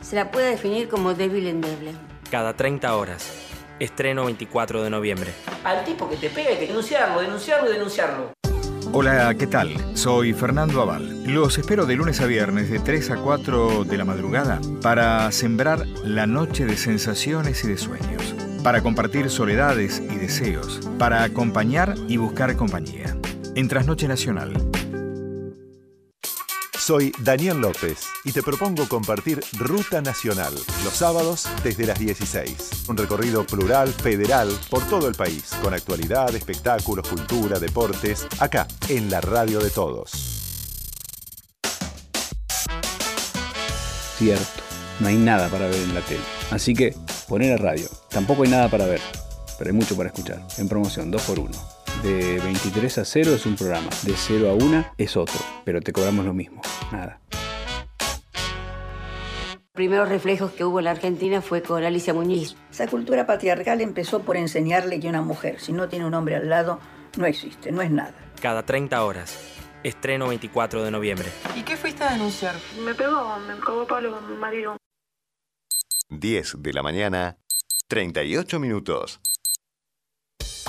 [0.02, 1.92] se la pueda definir como débil y endeble.
[2.28, 3.30] Cada 30 horas.
[3.78, 5.32] Estreno 24 de noviembre.
[5.62, 8.32] Al tipo que te pega hay que denunciarlo, denunciarlo y denunciarlo.
[8.98, 9.74] Hola, ¿qué tal?
[9.92, 11.22] Soy Fernando Aval.
[11.26, 15.86] Los espero de lunes a viernes de 3 a 4 de la madrugada para sembrar
[16.02, 22.16] la noche de sensaciones y de sueños, para compartir soledades y deseos, para acompañar y
[22.16, 23.14] buscar compañía.
[23.54, 24.54] En Trasnoche Nacional.
[26.86, 32.84] Soy Daniel López y te propongo compartir Ruta Nacional los sábados desde las 16.
[32.88, 39.10] Un recorrido plural, federal, por todo el país, con actualidad, espectáculos, cultura, deportes, acá, en
[39.10, 40.12] la radio de todos.
[44.16, 44.62] Cierto,
[45.00, 46.20] no hay nada para ver en la tele.
[46.52, 46.94] Así que
[47.26, 47.88] poner a radio.
[48.10, 49.00] Tampoco hay nada para ver,
[49.58, 50.46] pero hay mucho para escuchar.
[50.56, 51.75] En promoción 2x1.
[52.06, 55.92] De 23 a 0 es un programa, de 0 a 1 es otro, pero te
[55.92, 56.62] cobramos lo mismo.
[56.92, 57.20] Nada.
[59.72, 62.54] Primeros reflejos que hubo en la Argentina fue con Alicia Muñiz.
[62.70, 66.48] Esa cultura patriarcal empezó por enseñarle que una mujer, si no tiene un hombre al
[66.48, 66.78] lado,
[67.16, 68.14] no existe, no es nada.
[68.40, 69.36] Cada 30 horas.
[69.82, 71.28] Estreno 24 de noviembre.
[71.56, 72.54] ¿Y qué fuiste a denunciar?
[72.84, 74.76] Me pegó, me cagó palo con mi marido.
[76.10, 77.38] 10 de la mañana,
[77.88, 79.20] 38 minutos.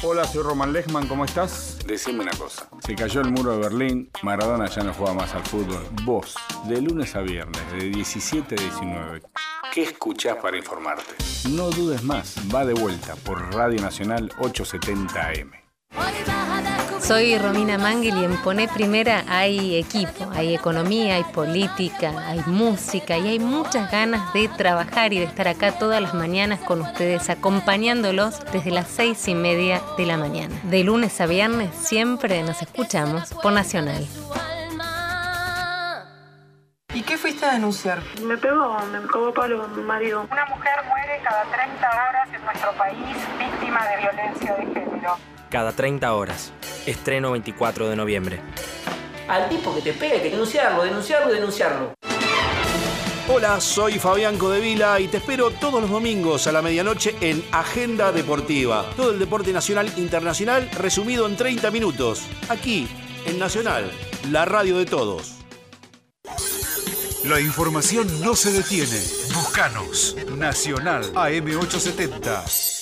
[0.03, 1.79] Hola, soy Roman Lechman, ¿cómo estás?
[1.87, 2.69] Decime una cosa.
[2.85, 5.83] Se cayó el muro de Berlín, Maradona ya no juega más al fútbol.
[6.03, 6.35] Vos,
[6.65, 9.23] de lunes a viernes, de 17 a 19,
[9.73, 11.15] ¿qué escuchás para informarte?
[11.49, 15.51] No dudes más, va de vuelta por Radio Nacional 870 AM.
[17.07, 23.17] Soy Romina Mangel y en Poné Primera hay equipo, hay economía, hay política, hay música
[23.17, 27.29] y hay muchas ganas de trabajar y de estar acá todas las mañanas con ustedes,
[27.29, 30.53] acompañándolos desde las seis y media de la mañana.
[30.63, 34.05] De lunes a viernes siempre nos escuchamos por Nacional.
[36.93, 38.01] ¿Y qué fuiste a denunciar?
[38.21, 40.27] Me pegó, me cagó palo con mi marido.
[40.29, 45.36] Una mujer muere cada 30 horas en nuestro país víctima de violencia de género.
[45.49, 46.51] Cada 30 horas.
[46.85, 48.41] Estreno 24 de noviembre.
[49.27, 51.93] Al tipo que te pega hay que denunciarlo, denunciarlo y denunciarlo.
[53.29, 58.13] Hola, soy Fabián Codevila y te espero todos los domingos a la medianoche en Agenda
[58.13, 58.85] Deportiva.
[58.95, 62.25] Todo el deporte nacional e internacional resumido en 30 minutos.
[62.47, 62.87] Aquí,
[63.25, 63.91] en Nacional,
[64.31, 65.35] la radio de todos.
[67.25, 69.01] La información no se detiene.
[69.33, 70.15] Buscanos.
[70.37, 72.76] Nacional AM870.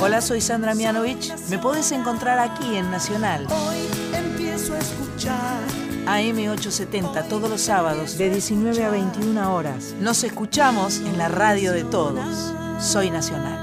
[0.00, 1.34] Hola, soy Sandra Mianovich.
[1.50, 3.48] Me podés encontrar aquí en Nacional.
[3.50, 3.78] Hoy
[4.16, 5.58] empiezo a escuchar.
[6.06, 9.96] AM870 todos los sábados de 19 a 21 horas.
[10.00, 12.54] Nos escuchamos en la radio de todos.
[12.78, 13.58] Soy Nacional.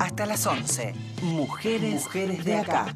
[0.00, 0.92] Hasta las 11.
[1.22, 2.86] Mujeres, Mujeres de acá.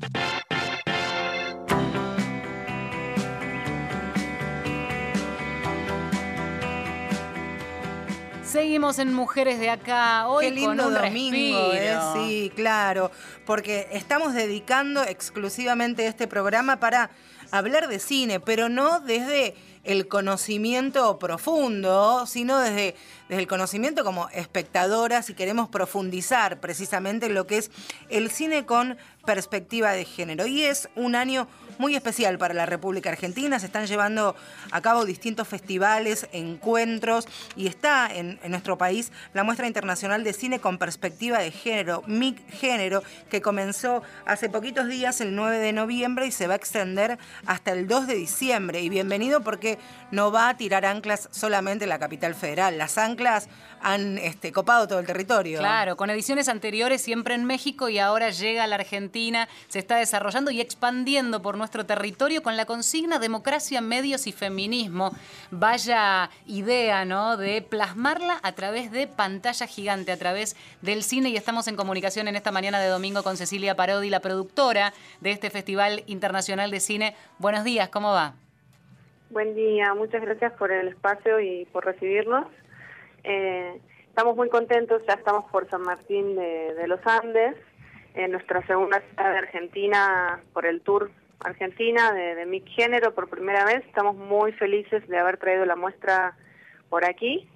[8.51, 11.96] Seguimos en Mujeres de Acá, hoy Qué lindo con un domingo, ¿eh?
[12.14, 13.12] Sí, claro,
[13.46, 17.11] porque estamos dedicando exclusivamente este programa para
[17.53, 22.96] hablar de cine, pero no desde el conocimiento profundo, sino desde,
[23.30, 27.70] desde el conocimiento como espectadoras y queremos profundizar precisamente en lo que es
[28.08, 30.46] el cine con perspectiva de género.
[30.46, 31.46] Y es un año
[31.78, 33.60] muy especial para la República Argentina.
[33.60, 34.34] Se están llevando
[34.72, 40.58] a cabo distintos festivales, encuentros y está en, nuestro país la muestra internacional de cine
[40.58, 46.26] con perspectiva de género, MIG Género, que comenzó hace poquitos días, el 9 de noviembre,
[46.26, 47.16] y se va a extender
[47.46, 48.80] hasta el 2 de diciembre.
[48.80, 49.78] Y bienvenido porque
[50.10, 52.76] no va a tirar anclas solamente en la capital federal.
[52.76, 53.19] Las anclas
[53.82, 55.58] han este, copado todo el territorio.
[55.58, 59.96] Claro, con ediciones anteriores siempre en México y ahora llega a la Argentina, se está
[59.96, 65.12] desarrollando y expandiendo por nuestro territorio con la consigna democracia, medios y feminismo.
[65.50, 67.36] Vaya idea, ¿no?
[67.36, 72.28] De plasmarla a través de pantalla gigante, a través del cine y estamos en comunicación
[72.28, 76.80] en esta mañana de domingo con Cecilia Parodi, la productora de este Festival Internacional de
[76.80, 77.14] Cine.
[77.38, 78.34] Buenos días, ¿cómo va?
[79.30, 82.46] Buen día, muchas gracias por el espacio y por recibirnos.
[83.24, 87.56] Eh, estamos muy contentos, ya estamos por San Martín de, los Andes,
[88.14, 91.10] en nuestra segunda ciudad de Argentina por el Tour
[91.40, 93.84] Argentina de, de Mi Género por primera vez.
[93.86, 96.36] Estamos muy felices de haber traído la muestra
[96.88, 97.48] por aquí.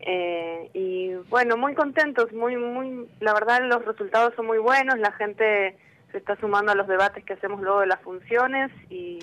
[0.00, 5.12] Eh, y bueno, muy contentos, muy, muy, la verdad los resultados son muy buenos, la
[5.12, 5.76] gente
[6.12, 9.18] se está sumando a los debates que hacemos luego de las funciones y,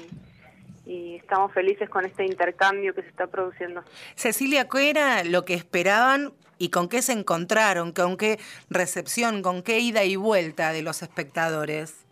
[0.85, 3.83] y estamos felices con este intercambio que se está produciendo.
[4.15, 7.93] Cecilia, ¿qué era lo que esperaban y con qué se encontraron?
[7.93, 12.05] ¿Con qué recepción, con qué ida y vuelta de los espectadores?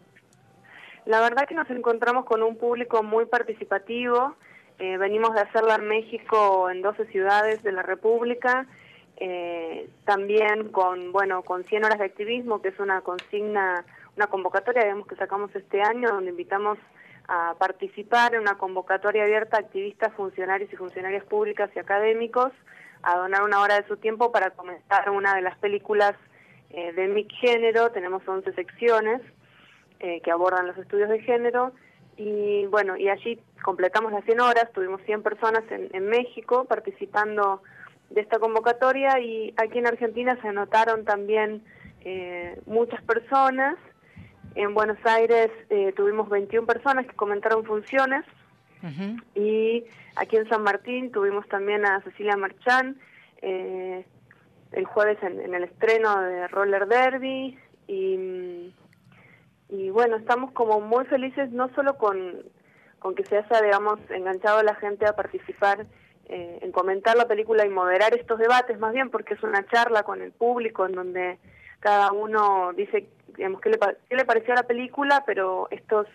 [1.05, 4.35] La verdad que nos encontramos con un público muy participativo.
[4.79, 8.67] Eh, venimos de hacerla en México en 12 ciudades de la República.
[9.17, 14.83] Eh, también con, bueno, con 100 horas de activismo, que es una consigna, una convocatoria,
[14.83, 16.79] digamos, que sacamos este año, donde invitamos
[17.27, 22.51] a participar en una convocatoria abierta a activistas, funcionarios y funcionarias públicas y académicos
[23.03, 26.13] a donar una hora de su tiempo para comentar una de las películas
[26.69, 27.91] eh, de mi género.
[27.91, 29.21] Tenemos 11 secciones
[29.99, 31.71] eh, que abordan los estudios de género.
[32.17, 37.63] Y bueno, y allí completamos las 100 horas, tuvimos 100 personas en, en México participando
[38.11, 41.63] de esta convocatoria y aquí en Argentina se anotaron también
[42.03, 43.77] eh, muchas personas
[44.55, 48.25] en Buenos Aires eh, tuvimos 21 personas que comentaron funciones.
[49.35, 49.83] Y
[50.15, 52.97] aquí en San Martín tuvimos también a Cecilia Marchán
[53.43, 54.03] eh,
[54.71, 57.57] el jueves en, el estreno de Roller Derby.
[57.87, 58.73] Y,
[59.69, 62.43] y bueno, estamos como muy felices no solo con,
[62.97, 65.85] con que se haya, digamos, enganchado a la gente a participar
[66.29, 70.03] eh, en comentar la película y moderar estos debates, más bien porque es una charla
[70.03, 71.39] con el público en donde
[71.81, 73.79] cada uno dice digamos, qué le,
[74.09, 76.07] qué le pareció la película, pero estos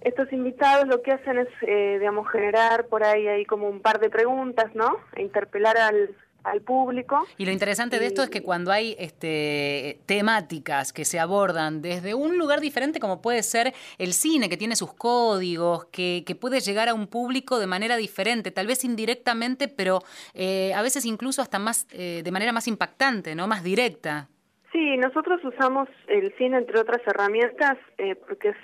[0.00, 4.00] estos invitados lo que hacen es, eh, digamos, generar por ahí, ahí como un par
[4.00, 4.98] de preguntas, ¿no?
[5.14, 7.26] E interpelar al, al público.
[7.38, 12.14] Y lo interesante de esto es que cuando hay este, temáticas que se abordan desde
[12.14, 16.60] un lugar diferente como puede ser el cine, que tiene sus códigos, que, que puede
[16.60, 20.02] llegar a un público de manera diferente, tal vez indirectamente, pero
[20.34, 23.46] eh, a veces incluso hasta más eh, de manera más impactante, ¿no?
[23.46, 24.28] Más directa.
[24.74, 28.56] Sí, nosotros usamos el cine entre otras herramientas eh, porque es,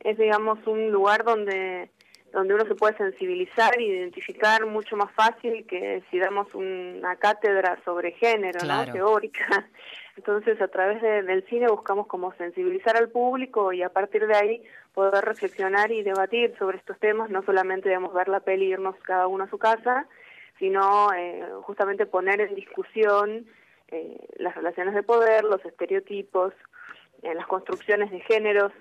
[0.00, 1.90] es, digamos, un lugar donde
[2.32, 7.78] donde uno se puede sensibilizar e identificar mucho más fácil que si damos una cátedra
[7.84, 8.84] sobre género, ¿no?
[8.92, 9.68] Teórica.
[10.16, 14.62] Entonces, a través del cine buscamos como sensibilizar al público y a partir de ahí
[14.94, 18.96] poder reflexionar y debatir sobre estos temas, no solamente, digamos, ver la peli y irnos
[19.02, 20.08] cada uno a su casa,
[20.58, 23.46] sino eh, justamente poner en discusión
[23.88, 26.52] eh, las relaciones de poder, los estereotipos,
[27.22, 28.72] eh, las construcciones de géneros.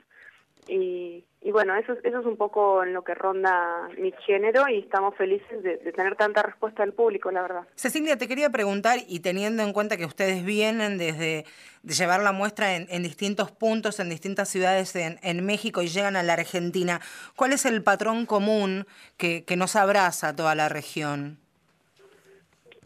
[0.68, 5.62] Y, bueno, eso, es un poco en lo que ronda mi género y estamos felices
[5.62, 7.68] de, tener tanta respuesta del público, la verdad.
[7.76, 11.46] Cecilia, te quería preguntar, y teniendo en cuenta que ustedes vienen desde
[11.84, 16.16] de llevar la muestra en, distintos puntos, en distintas ciudades en, en, México y llegan
[16.16, 17.02] a la Argentina,
[17.36, 18.86] ¿cuál es el patrón común
[19.18, 21.43] que, que nos abraza toda la región?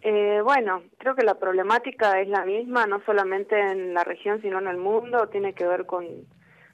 [0.01, 4.59] Eh, bueno, creo que la problemática es la misma, no solamente en la región, sino
[4.59, 5.27] en el mundo.
[5.27, 6.05] Tiene que ver con,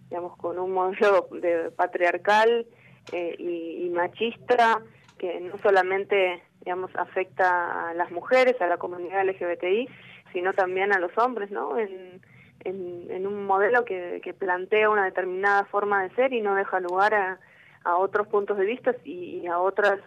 [0.09, 2.65] digamos, con un modelo de patriarcal
[3.11, 4.81] eh, y, machista
[5.17, 9.87] que no solamente, digamos, afecta a las mujeres, a la comunidad LGBTI,
[10.33, 11.77] sino también a los hombres, ¿no?
[11.77, 12.21] En,
[12.65, 17.13] en, un modelo que, que, plantea una determinada forma de ser y no deja lugar
[17.13, 17.39] a,
[17.83, 19.99] a otros puntos de vista y, y a otras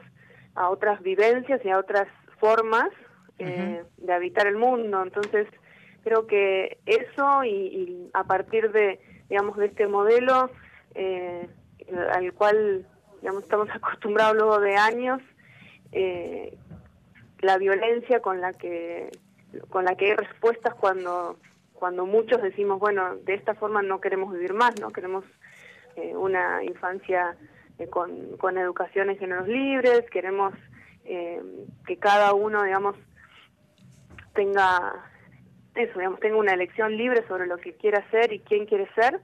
[0.55, 2.09] a otras vivencias y a otras
[2.41, 2.89] formas
[3.39, 5.03] eh, de habitar el mundo.
[5.03, 5.47] Entonces,
[6.03, 10.51] creo que eso y, a partir de, digamos, de este modelo
[10.95, 11.47] eh,
[12.13, 12.87] al cual,
[13.21, 15.21] digamos, estamos acostumbrados luego de años,
[15.93, 16.57] eh,
[17.41, 19.11] la violencia con la que
[19.69, 21.37] con la que hay respuestas cuando
[21.75, 25.25] cuando muchos decimos bueno de esta forma no queremos vivir más no queremos
[26.15, 27.37] una infancia
[27.91, 30.55] con, con educación en géneros libres queremos
[31.05, 32.97] que cada uno digamos
[34.37, 35.11] tenga
[35.75, 39.21] eso, digamos, tenga una elección libre sobre lo que quiere hacer y quién quiere ser,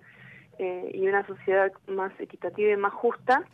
[0.58, 3.44] eh, y una sociedad más equitativa y más justa.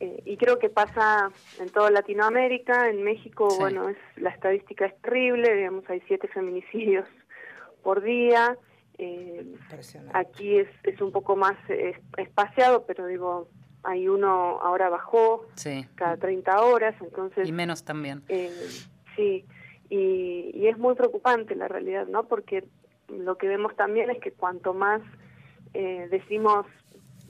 [0.00, 4.96] Eh, y creo que pasa en toda Latinoamérica, en México, bueno, es la estadística es
[5.00, 7.08] terrible, digamos, hay siete feminicidios
[7.82, 8.56] por día.
[8.98, 9.44] Eh,
[10.12, 11.56] aquí es, es un poco más
[12.16, 13.48] espaciado, pero digo,
[13.82, 15.46] hay uno ahora bajó
[15.94, 17.48] cada 30 horas, entonces...
[17.48, 18.22] Y menos también.
[18.28, 18.50] Eh,
[19.16, 19.44] sí,
[19.90, 22.24] y, y, es muy preocupante la realidad, ¿no?
[22.24, 22.64] Porque
[23.08, 25.00] lo que vemos también es que cuanto más
[25.74, 26.66] eh, decimos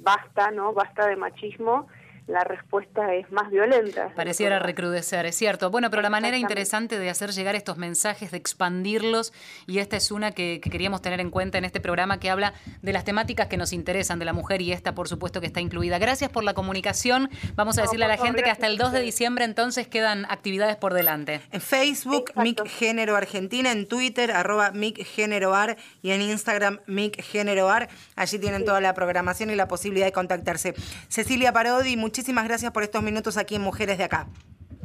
[0.00, 0.72] basta, ¿no?
[0.72, 1.88] Basta de machismo,
[2.28, 4.12] la respuesta es más violenta.
[4.14, 5.70] Pareciera recrudecer, es cierto.
[5.70, 9.32] Bueno, pero la manera interesante de hacer llegar estos mensajes, de expandirlos,
[9.66, 12.52] y esta es una que, queríamos tener en cuenta en este programa que habla
[12.82, 15.60] de las temáticas que nos interesan de la mujer y esta, por supuesto, que está
[15.60, 15.98] incluida.
[15.98, 17.30] Gracias por la comunicación.
[17.54, 20.76] Vamos a decirle a la gente que hasta el 2 de diciembre entonces quedan actividades
[20.76, 21.40] por delante.
[21.50, 27.22] En Facebook, MIC Género Argentina, en Twitter, arroba MIC Género Ar, y en Instagram, MIC
[27.22, 27.88] Género Ar.
[28.16, 30.74] Allí tienen toda la programación y la posibilidad de contactarse.
[31.08, 34.26] Cecilia Parodi, muchas muchísimas gracias por estos minutos aquí en Mujeres de Acá.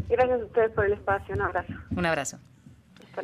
[0.08, 1.34] Gracias a ustedes por el espacio.
[1.34, 1.74] Un abrazo.
[1.96, 2.38] Un abrazo.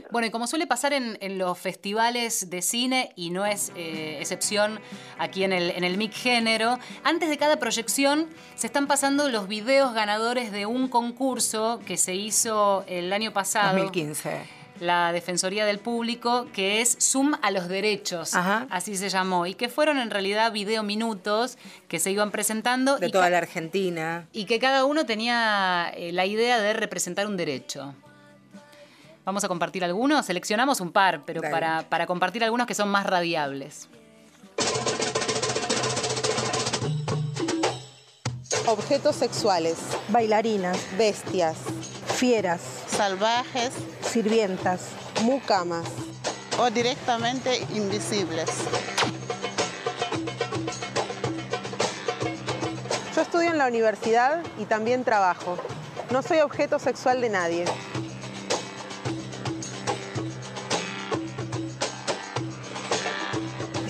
[0.10, 4.80] Bueno, y como suele pasar en, los festivales de cine, y no es eh, excepción
[5.20, 9.48] aquí en el, en el MIC Género, antes de cada proyección se están pasando los
[9.48, 13.78] videos ganadores de un concurso que se hizo el año pasado.
[13.78, 19.54] 2015 la Defensoría del Público, que es Zoom a los Derechos, así se llamó, y
[19.54, 21.58] que fueron en realidad video minutos
[21.88, 22.98] que se iban presentando.
[22.98, 24.28] De toda la Argentina.
[24.34, 27.94] Y que cada uno tenía eh, la idea de representar un derecho.
[29.26, 33.06] Vamos a compartir algunos, seleccionamos un par, pero para, para compartir algunos que son más
[33.06, 33.88] radiables.
[38.66, 39.78] Objetos sexuales,
[40.10, 41.58] bailarinas, bestias,
[42.20, 44.90] fieras, salvajes, sirvientas,
[45.22, 45.86] mucamas
[46.60, 48.50] o directamente invisibles.
[53.16, 55.58] Yo estudio en la universidad y también trabajo.
[56.12, 57.66] No soy objeto sexual de nadie.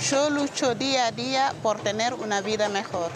[0.08, 3.10] Yo lucho día a día por tener una vida mejor.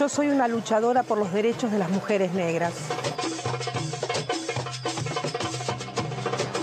[0.00, 2.72] Yo soy una luchadora por los derechos de las mujeres negras.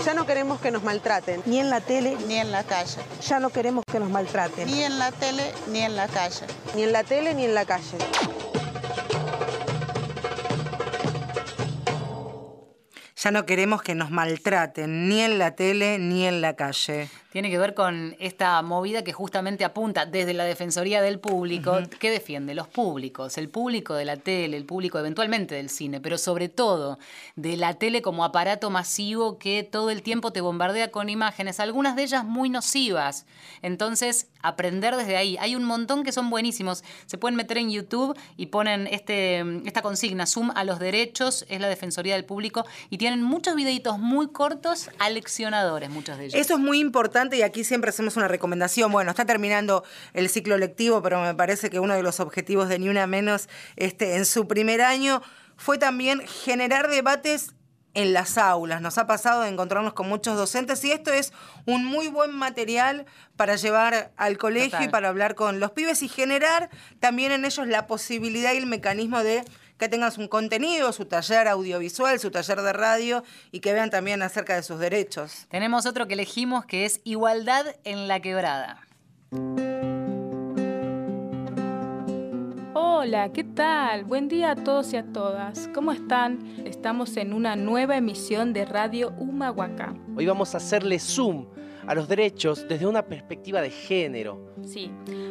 [0.04, 3.00] Ya no queremos que nos maltraten, ni en la tele, ni en la calle.
[3.22, 4.66] Ya no queremos que nos maltraten.
[4.68, 6.46] Ni en la tele, ni en la calle.
[6.74, 7.98] Ni en la tele, ni en la calle.
[13.14, 17.50] Ya no queremos que nos maltraten, ni en la tele, ni en la calle tiene
[17.50, 22.54] que ver con esta movida que justamente apunta desde la Defensoría del Público, que defiende
[22.54, 26.98] los públicos, el público de la tele, el público eventualmente del cine, pero sobre todo
[27.36, 31.96] de la tele como aparato masivo que todo el tiempo te bombardea con imágenes, algunas
[31.96, 33.26] de ellas muy nocivas.
[33.60, 35.36] Entonces, aprender desde ahí.
[35.38, 36.82] Hay un montón que son buenísimos.
[37.06, 41.60] Se pueden meter en YouTube y ponen este, esta consigna, Zoom a los derechos, es
[41.60, 46.40] la Defensoría del Público, y tienen muchos videitos muy cortos, aleccionadores, muchos de ellos.
[46.40, 48.92] Eso es muy importante y aquí siempre hacemos una recomendación.
[48.92, 52.78] Bueno, está terminando el ciclo lectivo, pero me parece que uno de los objetivos de
[52.78, 55.22] Ni Una Menos este, en su primer año
[55.56, 57.54] fue también generar debates
[57.94, 58.80] en las aulas.
[58.80, 61.32] Nos ha pasado de encontrarnos con muchos docentes y esto es
[61.66, 63.06] un muy buen material
[63.36, 67.66] para llevar al colegio y para hablar con los pibes y generar también en ellos
[67.66, 69.44] la posibilidad y el mecanismo de
[69.78, 73.22] que tengan un contenido, su taller audiovisual, su taller de radio
[73.52, 75.46] y que vean también acerca de sus derechos.
[75.50, 78.82] Tenemos otro que elegimos que es Igualdad en la Quebrada.
[82.74, 84.04] Hola, ¿qué tal?
[84.04, 85.68] Buen día a todos y a todas.
[85.72, 86.40] ¿Cómo están?
[86.66, 89.94] Estamos en una nueva emisión de Radio Humahuaca.
[90.16, 91.46] Hoy vamos a hacerle zoom
[91.86, 94.52] a los derechos desde una perspectiva de género.
[94.62, 94.90] Sí,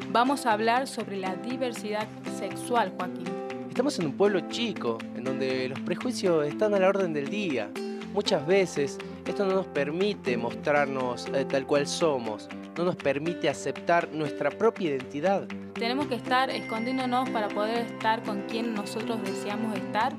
[0.10, 2.08] vamos a hablar sobre la diversidad
[2.40, 3.47] sexual, Joaquín.
[3.78, 7.70] Estamos en un pueblo chico, en donde los prejuicios están a la orden del día.
[8.12, 14.10] Muchas veces esto no nos permite mostrarnos eh, tal cual somos, no nos permite aceptar
[14.12, 15.48] nuestra propia identidad.
[15.76, 20.12] Tenemos que estar escondiéndonos para poder estar con quien nosotros deseamos estar.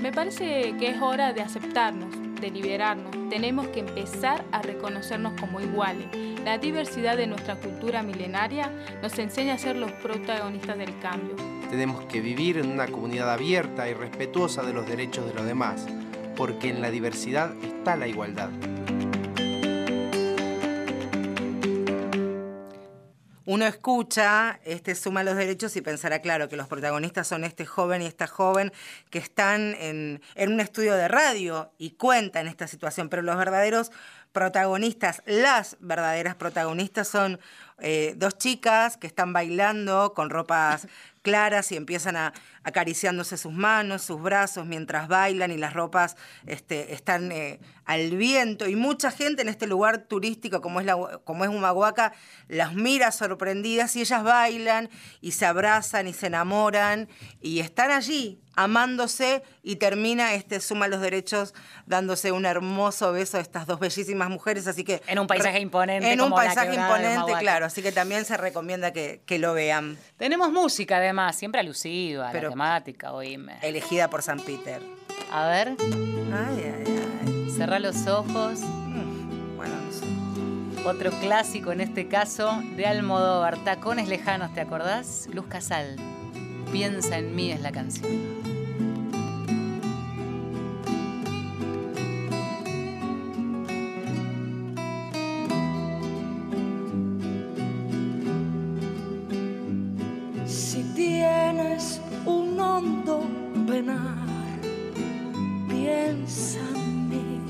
[0.00, 2.16] Me parece que es hora de aceptarnos,
[2.50, 3.10] liberarnos.
[3.30, 6.06] Tenemos que empezar a reconocernos como iguales.
[6.44, 8.70] La diversidad de nuestra cultura milenaria
[9.02, 11.36] nos enseña a ser los protagonistas del cambio.
[11.70, 15.86] Tenemos que vivir en una comunidad abierta y respetuosa de los derechos de los demás,
[16.36, 18.50] porque en la diversidad está la igualdad.
[23.46, 28.00] Uno escucha este Suma los Derechos y pensará, claro, que los protagonistas son este joven
[28.00, 28.72] y esta joven
[29.10, 33.92] que están en, en un estudio de radio y cuentan esta situación, pero los verdaderos
[34.32, 37.38] protagonistas, las verdaderas protagonistas son
[37.86, 40.88] eh, dos chicas que están bailando con ropas
[41.22, 42.32] claras y empiezan a
[42.64, 46.16] acariciándose sus manos, sus brazos mientras bailan y las ropas
[46.46, 48.66] este, están eh, al viento.
[48.68, 52.14] Y mucha gente en este lugar turístico como es, la, como es Humahuaca
[52.48, 54.88] las mira sorprendidas y ellas bailan
[55.20, 57.08] y se abrazan y se enamoran
[57.40, 61.54] y están allí amándose y termina este suma los derechos
[61.86, 64.66] dándose un hermoso beso a estas dos bellísimas mujeres.
[64.66, 68.24] Así que en un paisaje imponente en un como paisaje imponente claro así que también
[68.24, 73.58] se recomienda que, que lo vean Tenemos música además, siempre alusiva Pero- la temática, oíme.
[73.62, 74.80] elegida por San Peter
[75.32, 75.74] A ver,
[76.32, 78.60] ay ay ay cerrá los ojos.
[79.56, 80.88] bueno no sé.
[80.88, 85.28] Otro clásico en este caso de Almodóvar, Tacones Lejanos, ¿te acordás?
[85.32, 85.96] Luz Casal,
[86.70, 88.63] Piensa en mí es la canción.
[102.74, 103.22] Hondo
[105.68, 107.40] piensa en mí.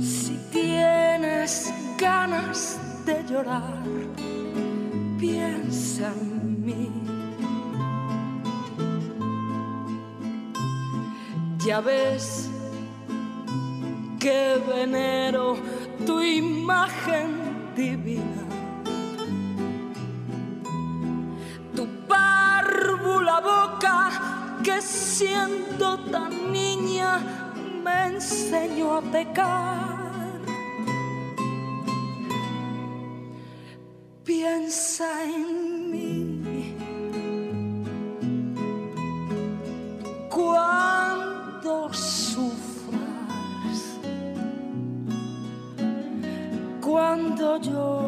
[0.00, 3.84] Si tienes ganas de llorar,
[5.18, 6.90] piensa en mí.
[11.66, 12.48] Ya ves
[14.18, 15.56] que venero
[16.06, 17.28] tu imagen
[17.76, 18.57] divina.
[24.62, 27.20] Que siendo tan niña
[27.82, 29.98] me enseñó a pecar.
[34.24, 36.76] Piensa en mí.
[40.28, 42.98] Cuando sufras,
[46.80, 48.07] cuando llores,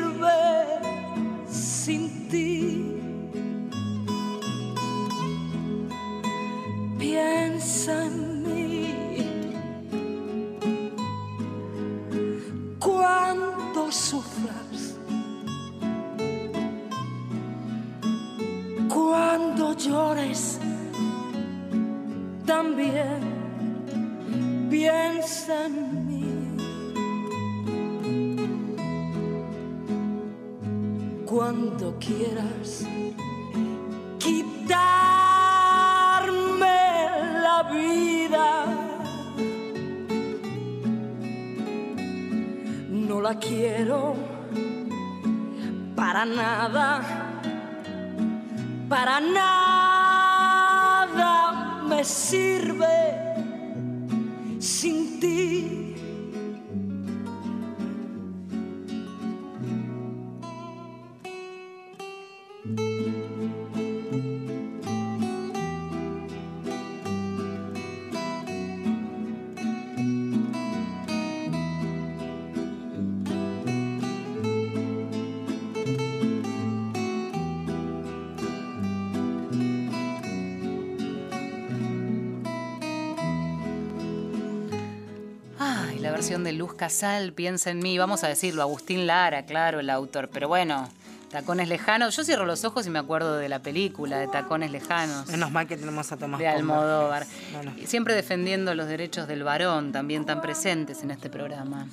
[86.21, 87.97] versión de Luz Casal, Piensa en mí.
[87.97, 90.29] Vamos a decirlo, Agustín Lara, claro, el autor.
[90.31, 90.87] Pero bueno,
[91.31, 92.15] Tacones Lejanos.
[92.15, 95.25] Yo cierro los ojos y me acuerdo de la película de Tacones Lejanos.
[95.29, 96.47] menos mal que tenemos a Tomás de.
[96.47, 97.25] Almodóvar.
[97.53, 97.73] Bueno.
[97.87, 101.87] Siempre defendiendo los derechos del varón, también tan presentes en este programa.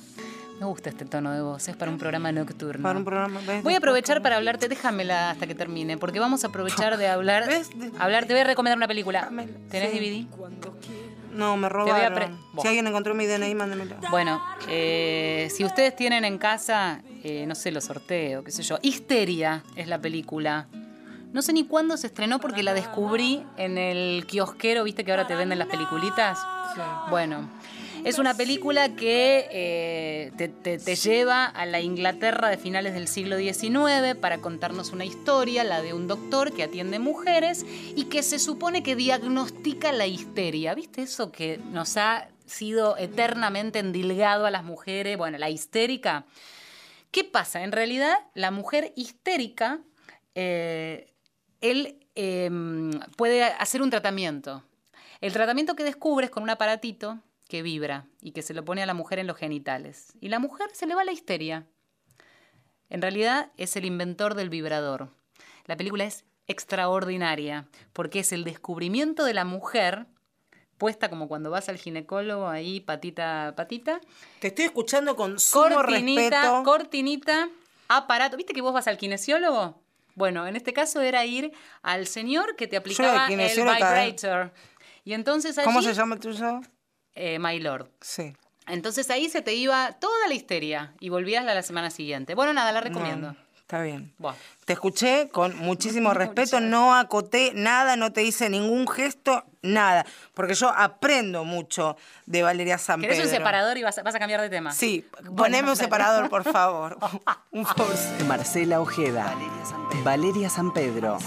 [0.59, 2.83] Me gusta este tono de voz, es para un programa nocturno.
[2.83, 3.63] Para un programa, ¿ves?
[3.63, 7.49] Voy a aprovechar para hablarte, déjamela hasta que termine, porque vamos a aprovechar de hablar.
[7.97, 9.27] hablar te voy a recomendar una película.
[9.71, 9.99] ¿Tenés Sí.
[9.99, 10.27] DVD?
[11.33, 12.13] No, me robaron.
[12.13, 12.29] pre-
[12.61, 13.95] Si alguien encontró mi DNI, mándemelo.
[14.09, 18.77] Bueno, eh, si ustedes tienen en casa, eh, no sé, lo sorteo, qué sé yo.
[18.81, 20.67] Histeria es la película.
[21.31, 25.27] No sé ni cuándo se estrenó porque la descubrí en el kiosquero, viste que ahora
[25.27, 26.39] te venden las peliculitas.
[27.11, 27.47] Bueno,
[28.05, 30.31] Es una película que eh,
[30.63, 35.81] te, lleva a la Inglaterra de finales del siglo XIX para contarnos una historia, la
[35.81, 40.73] de un doctor que atiende mujeres y que se supone que diagnostica la histeria.
[40.75, 45.17] ¿Viste eso que nos ha sido eternamente endilgado a las mujeres?
[45.17, 46.25] Bueno, la histérica.
[47.11, 47.63] ¿Qué pasa?
[47.63, 49.79] En realidad, la mujer histérica,
[50.35, 51.11] eh,
[51.59, 52.49] él eh,
[53.17, 54.63] puede hacer un tratamiento.
[55.19, 57.19] El tratamiento que descubre es con un aparatito
[57.49, 60.13] que vibra y que se lo pone a la mujer en los genitales.
[60.21, 61.65] Y la mujer se le va la histeria.
[62.89, 65.09] En realidad es el inventor del vibrador.
[65.65, 70.05] La película es extraordinaria porque es el descubrimiento de la mujer
[70.77, 73.99] puesta como cuando vas al ginecólogo ahí patita a patita.
[74.39, 76.63] Te estoy escuchando con sumo cortinita, respeto.
[76.63, 77.49] cortinita,
[77.87, 78.37] aparato.
[78.37, 79.81] ¿Viste que vos vas al kinesiólogo?
[80.13, 84.53] Bueno, en este caso era ir al señor que te aplicaba el vibrator.
[85.03, 86.61] Y entonces allí, ¿Cómo se llama el tuyo?
[87.19, 87.89] Eh, My Lord.
[88.01, 88.33] Sí.
[88.67, 92.35] Entonces ahí se te iba toda la histeria y volvías a la semana siguiente.
[92.35, 93.31] Bueno, nada, la recomiendo.
[93.31, 94.13] No, está bien.
[94.19, 94.35] Buah.
[94.65, 100.05] Te escuché con muchísimo respeto, no acoté nada, no te hice ningún gesto, nada.
[100.35, 101.97] Porque yo aprendo mucho
[102.27, 103.37] de Valeria San ¿Querés un Pedro.
[103.37, 104.71] separador y vas a, vas a cambiar de tema?
[104.71, 106.97] Sí, Bueno, poneme un separador, por favor.
[107.51, 107.95] un favor.
[108.27, 109.33] Marcela Ojeda.
[110.03, 111.17] Valeria San Pedro.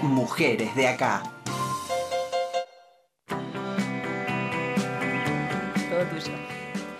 [0.00, 1.22] Mujeres de acá.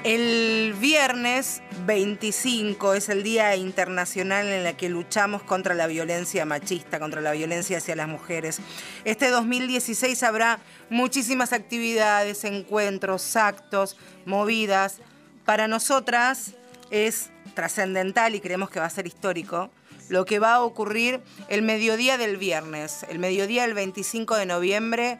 [0.02, 6.98] El viernes 25 es el Día Internacional en el que luchamos contra la violencia machista,
[6.98, 8.60] contra la violencia hacia las mujeres.
[9.04, 15.00] Este 2016 habrá muchísimas actividades, encuentros, actos, movidas.
[15.44, 16.52] Para nosotras
[16.90, 19.70] es trascendental y creemos que va a ser histórico
[20.08, 25.18] lo que va a ocurrir el mediodía del viernes, el mediodía del 25 de noviembre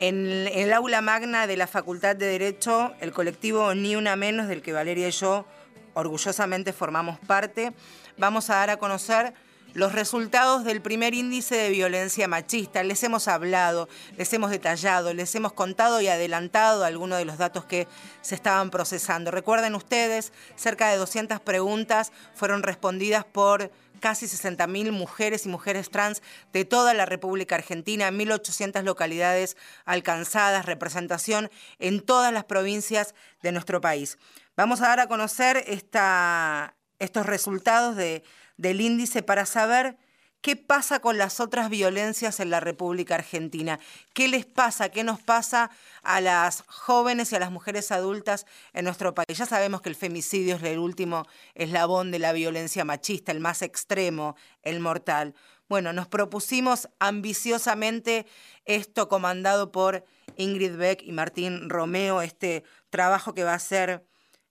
[0.00, 4.62] en el aula magna de la Facultad de Derecho, el colectivo Ni Una Menos, del
[4.62, 5.46] que Valeria y yo
[5.94, 7.72] orgullosamente formamos parte,
[8.18, 9.32] vamos a dar a conocer
[9.74, 12.82] los resultados del primer índice de violencia machista.
[12.84, 17.64] Les hemos hablado, les hemos detallado, les hemos contado y adelantado algunos de los datos
[17.64, 17.88] que
[18.22, 19.32] se estaban procesando.
[19.32, 23.70] Recuerden ustedes, cerca de 200 preguntas fueron respondidas por
[24.00, 26.22] casi 60.000 mujeres y mujeres trans
[26.52, 33.80] de toda la República Argentina, 1.800 localidades alcanzadas, representación en todas las provincias de nuestro
[33.80, 34.18] país.
[34.56, 38.22] Vamos a dar a conocer esta- estos resultados de-
[38.56, 39.96] del índice para saber
[40.44, 43.80] qué pasa con las otras violencias en la República Argentina,
[44.12, 45.70] qué les pasa, qué nos pasa
[46.02, 49.38] a las jóvenes y a las mujeres adultas en nuestro país.
[49.38, 53.62] Ya sabemos que el femicidio es el último eslabón de la violencia machista, el más
[53.62, 55.34] extremo, el mortal.
[55.66, 58.26] Bueno, nos propusimos ambiciosamente
[58.66, 60.04] esto comandado por
[60.36, 64.04] Ingrid Beck y Martín Romeo, este trabajo que va a ser,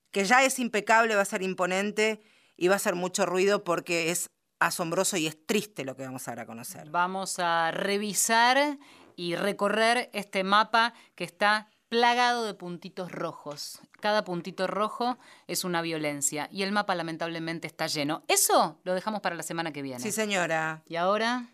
[0.09, 2.19] que ya es impecable, va a ser imponente
[2.57, 4.31] y va a hacer mucho ruido porque es
[4.65, 6.89] asombroso y es triste lo que vamos a dar a conocer.
[6.89, 8.77] Vamos a revisar
[9.15, 13.79] y recorrer este mapa que está plagado de puntitos rojos.
[13.99, 18.23] Cada puntito rojo es una violencia y el mapa lamentablemente está lleno.
[18.27, 19.99] Eso lo dejamos para la semana que viene.
[19.99, 20.81] Sí, señora.
[20.87, 21.47] Y ahora...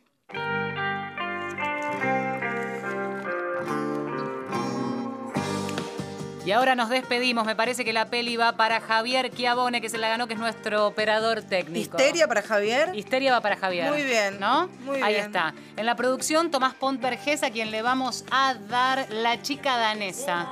[6.50, 7.46] Y ahora nos despedimos.
[7.46, 10.40] Me parece que la peli va para Javier Chiavone, que se la ganó, que es
[10.40, 11.96] nuestro operador técnico.
[11.96, 12.90] ¿Histeria para Javier?
[12.96, 13.92] Histeria va para Javier.
[13.92, 14.40] Muy bien.
[14.40, 14.68] ¿No?
[14.84, 15.28] Muy Ahí bien.
[15.28, 15.54] está.
[15.78, 20.48] En la producción, Tomás Pont Vergés, a quien le vamos a dar la chica danesa.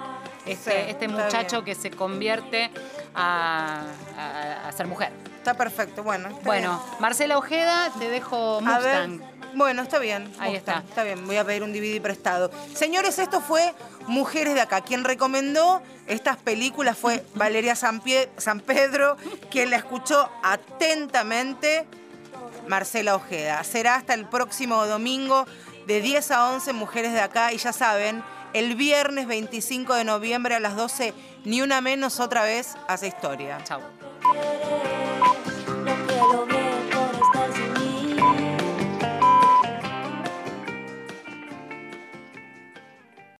[0.46, 1.76] Este, Sí, este muchacho bien.
[1.76, 2.70] que se convierte
[3.16, 3.82] a,
[4.20, 5.12] a- a ser mujer.
[5.38, 6.28] Está perfecto, bueno.
[6.30, 9.20] está Bueno, Marcela Ojeda, te dejo Mustang.
[9.54, 10.32] Bueno, está bien.
[10.40, 10.84] Ahí está.
[10.88, 12.52] Está bien, voy a pedir un DVD prestado.
[12.76, 13.74] Señores, esto fue
[14.08, 14.82] Mujeres de Acá.
[14.82, 19.18] Quien recomendó estas películas fue Valeria San, Pie- San Pedro,
[19.50, 21.86] quien la escuchó atentamente,
[22.68, 23.64] Marcela Ojeda.
[23.64, 25.46] Será hasta el próximo domingo
[25.88, 27.52] de 10 a 11 Mujeres de Acá.
[27.54, 28.24] Y ya saben,
[28.54, 31.14] el viernes 25 de noviembre a las 12,
[31.46, 33.58] ni una menos otra vez hace historia.
[33.64, 33.82] Chau.
[36.08, 36.57] Quiere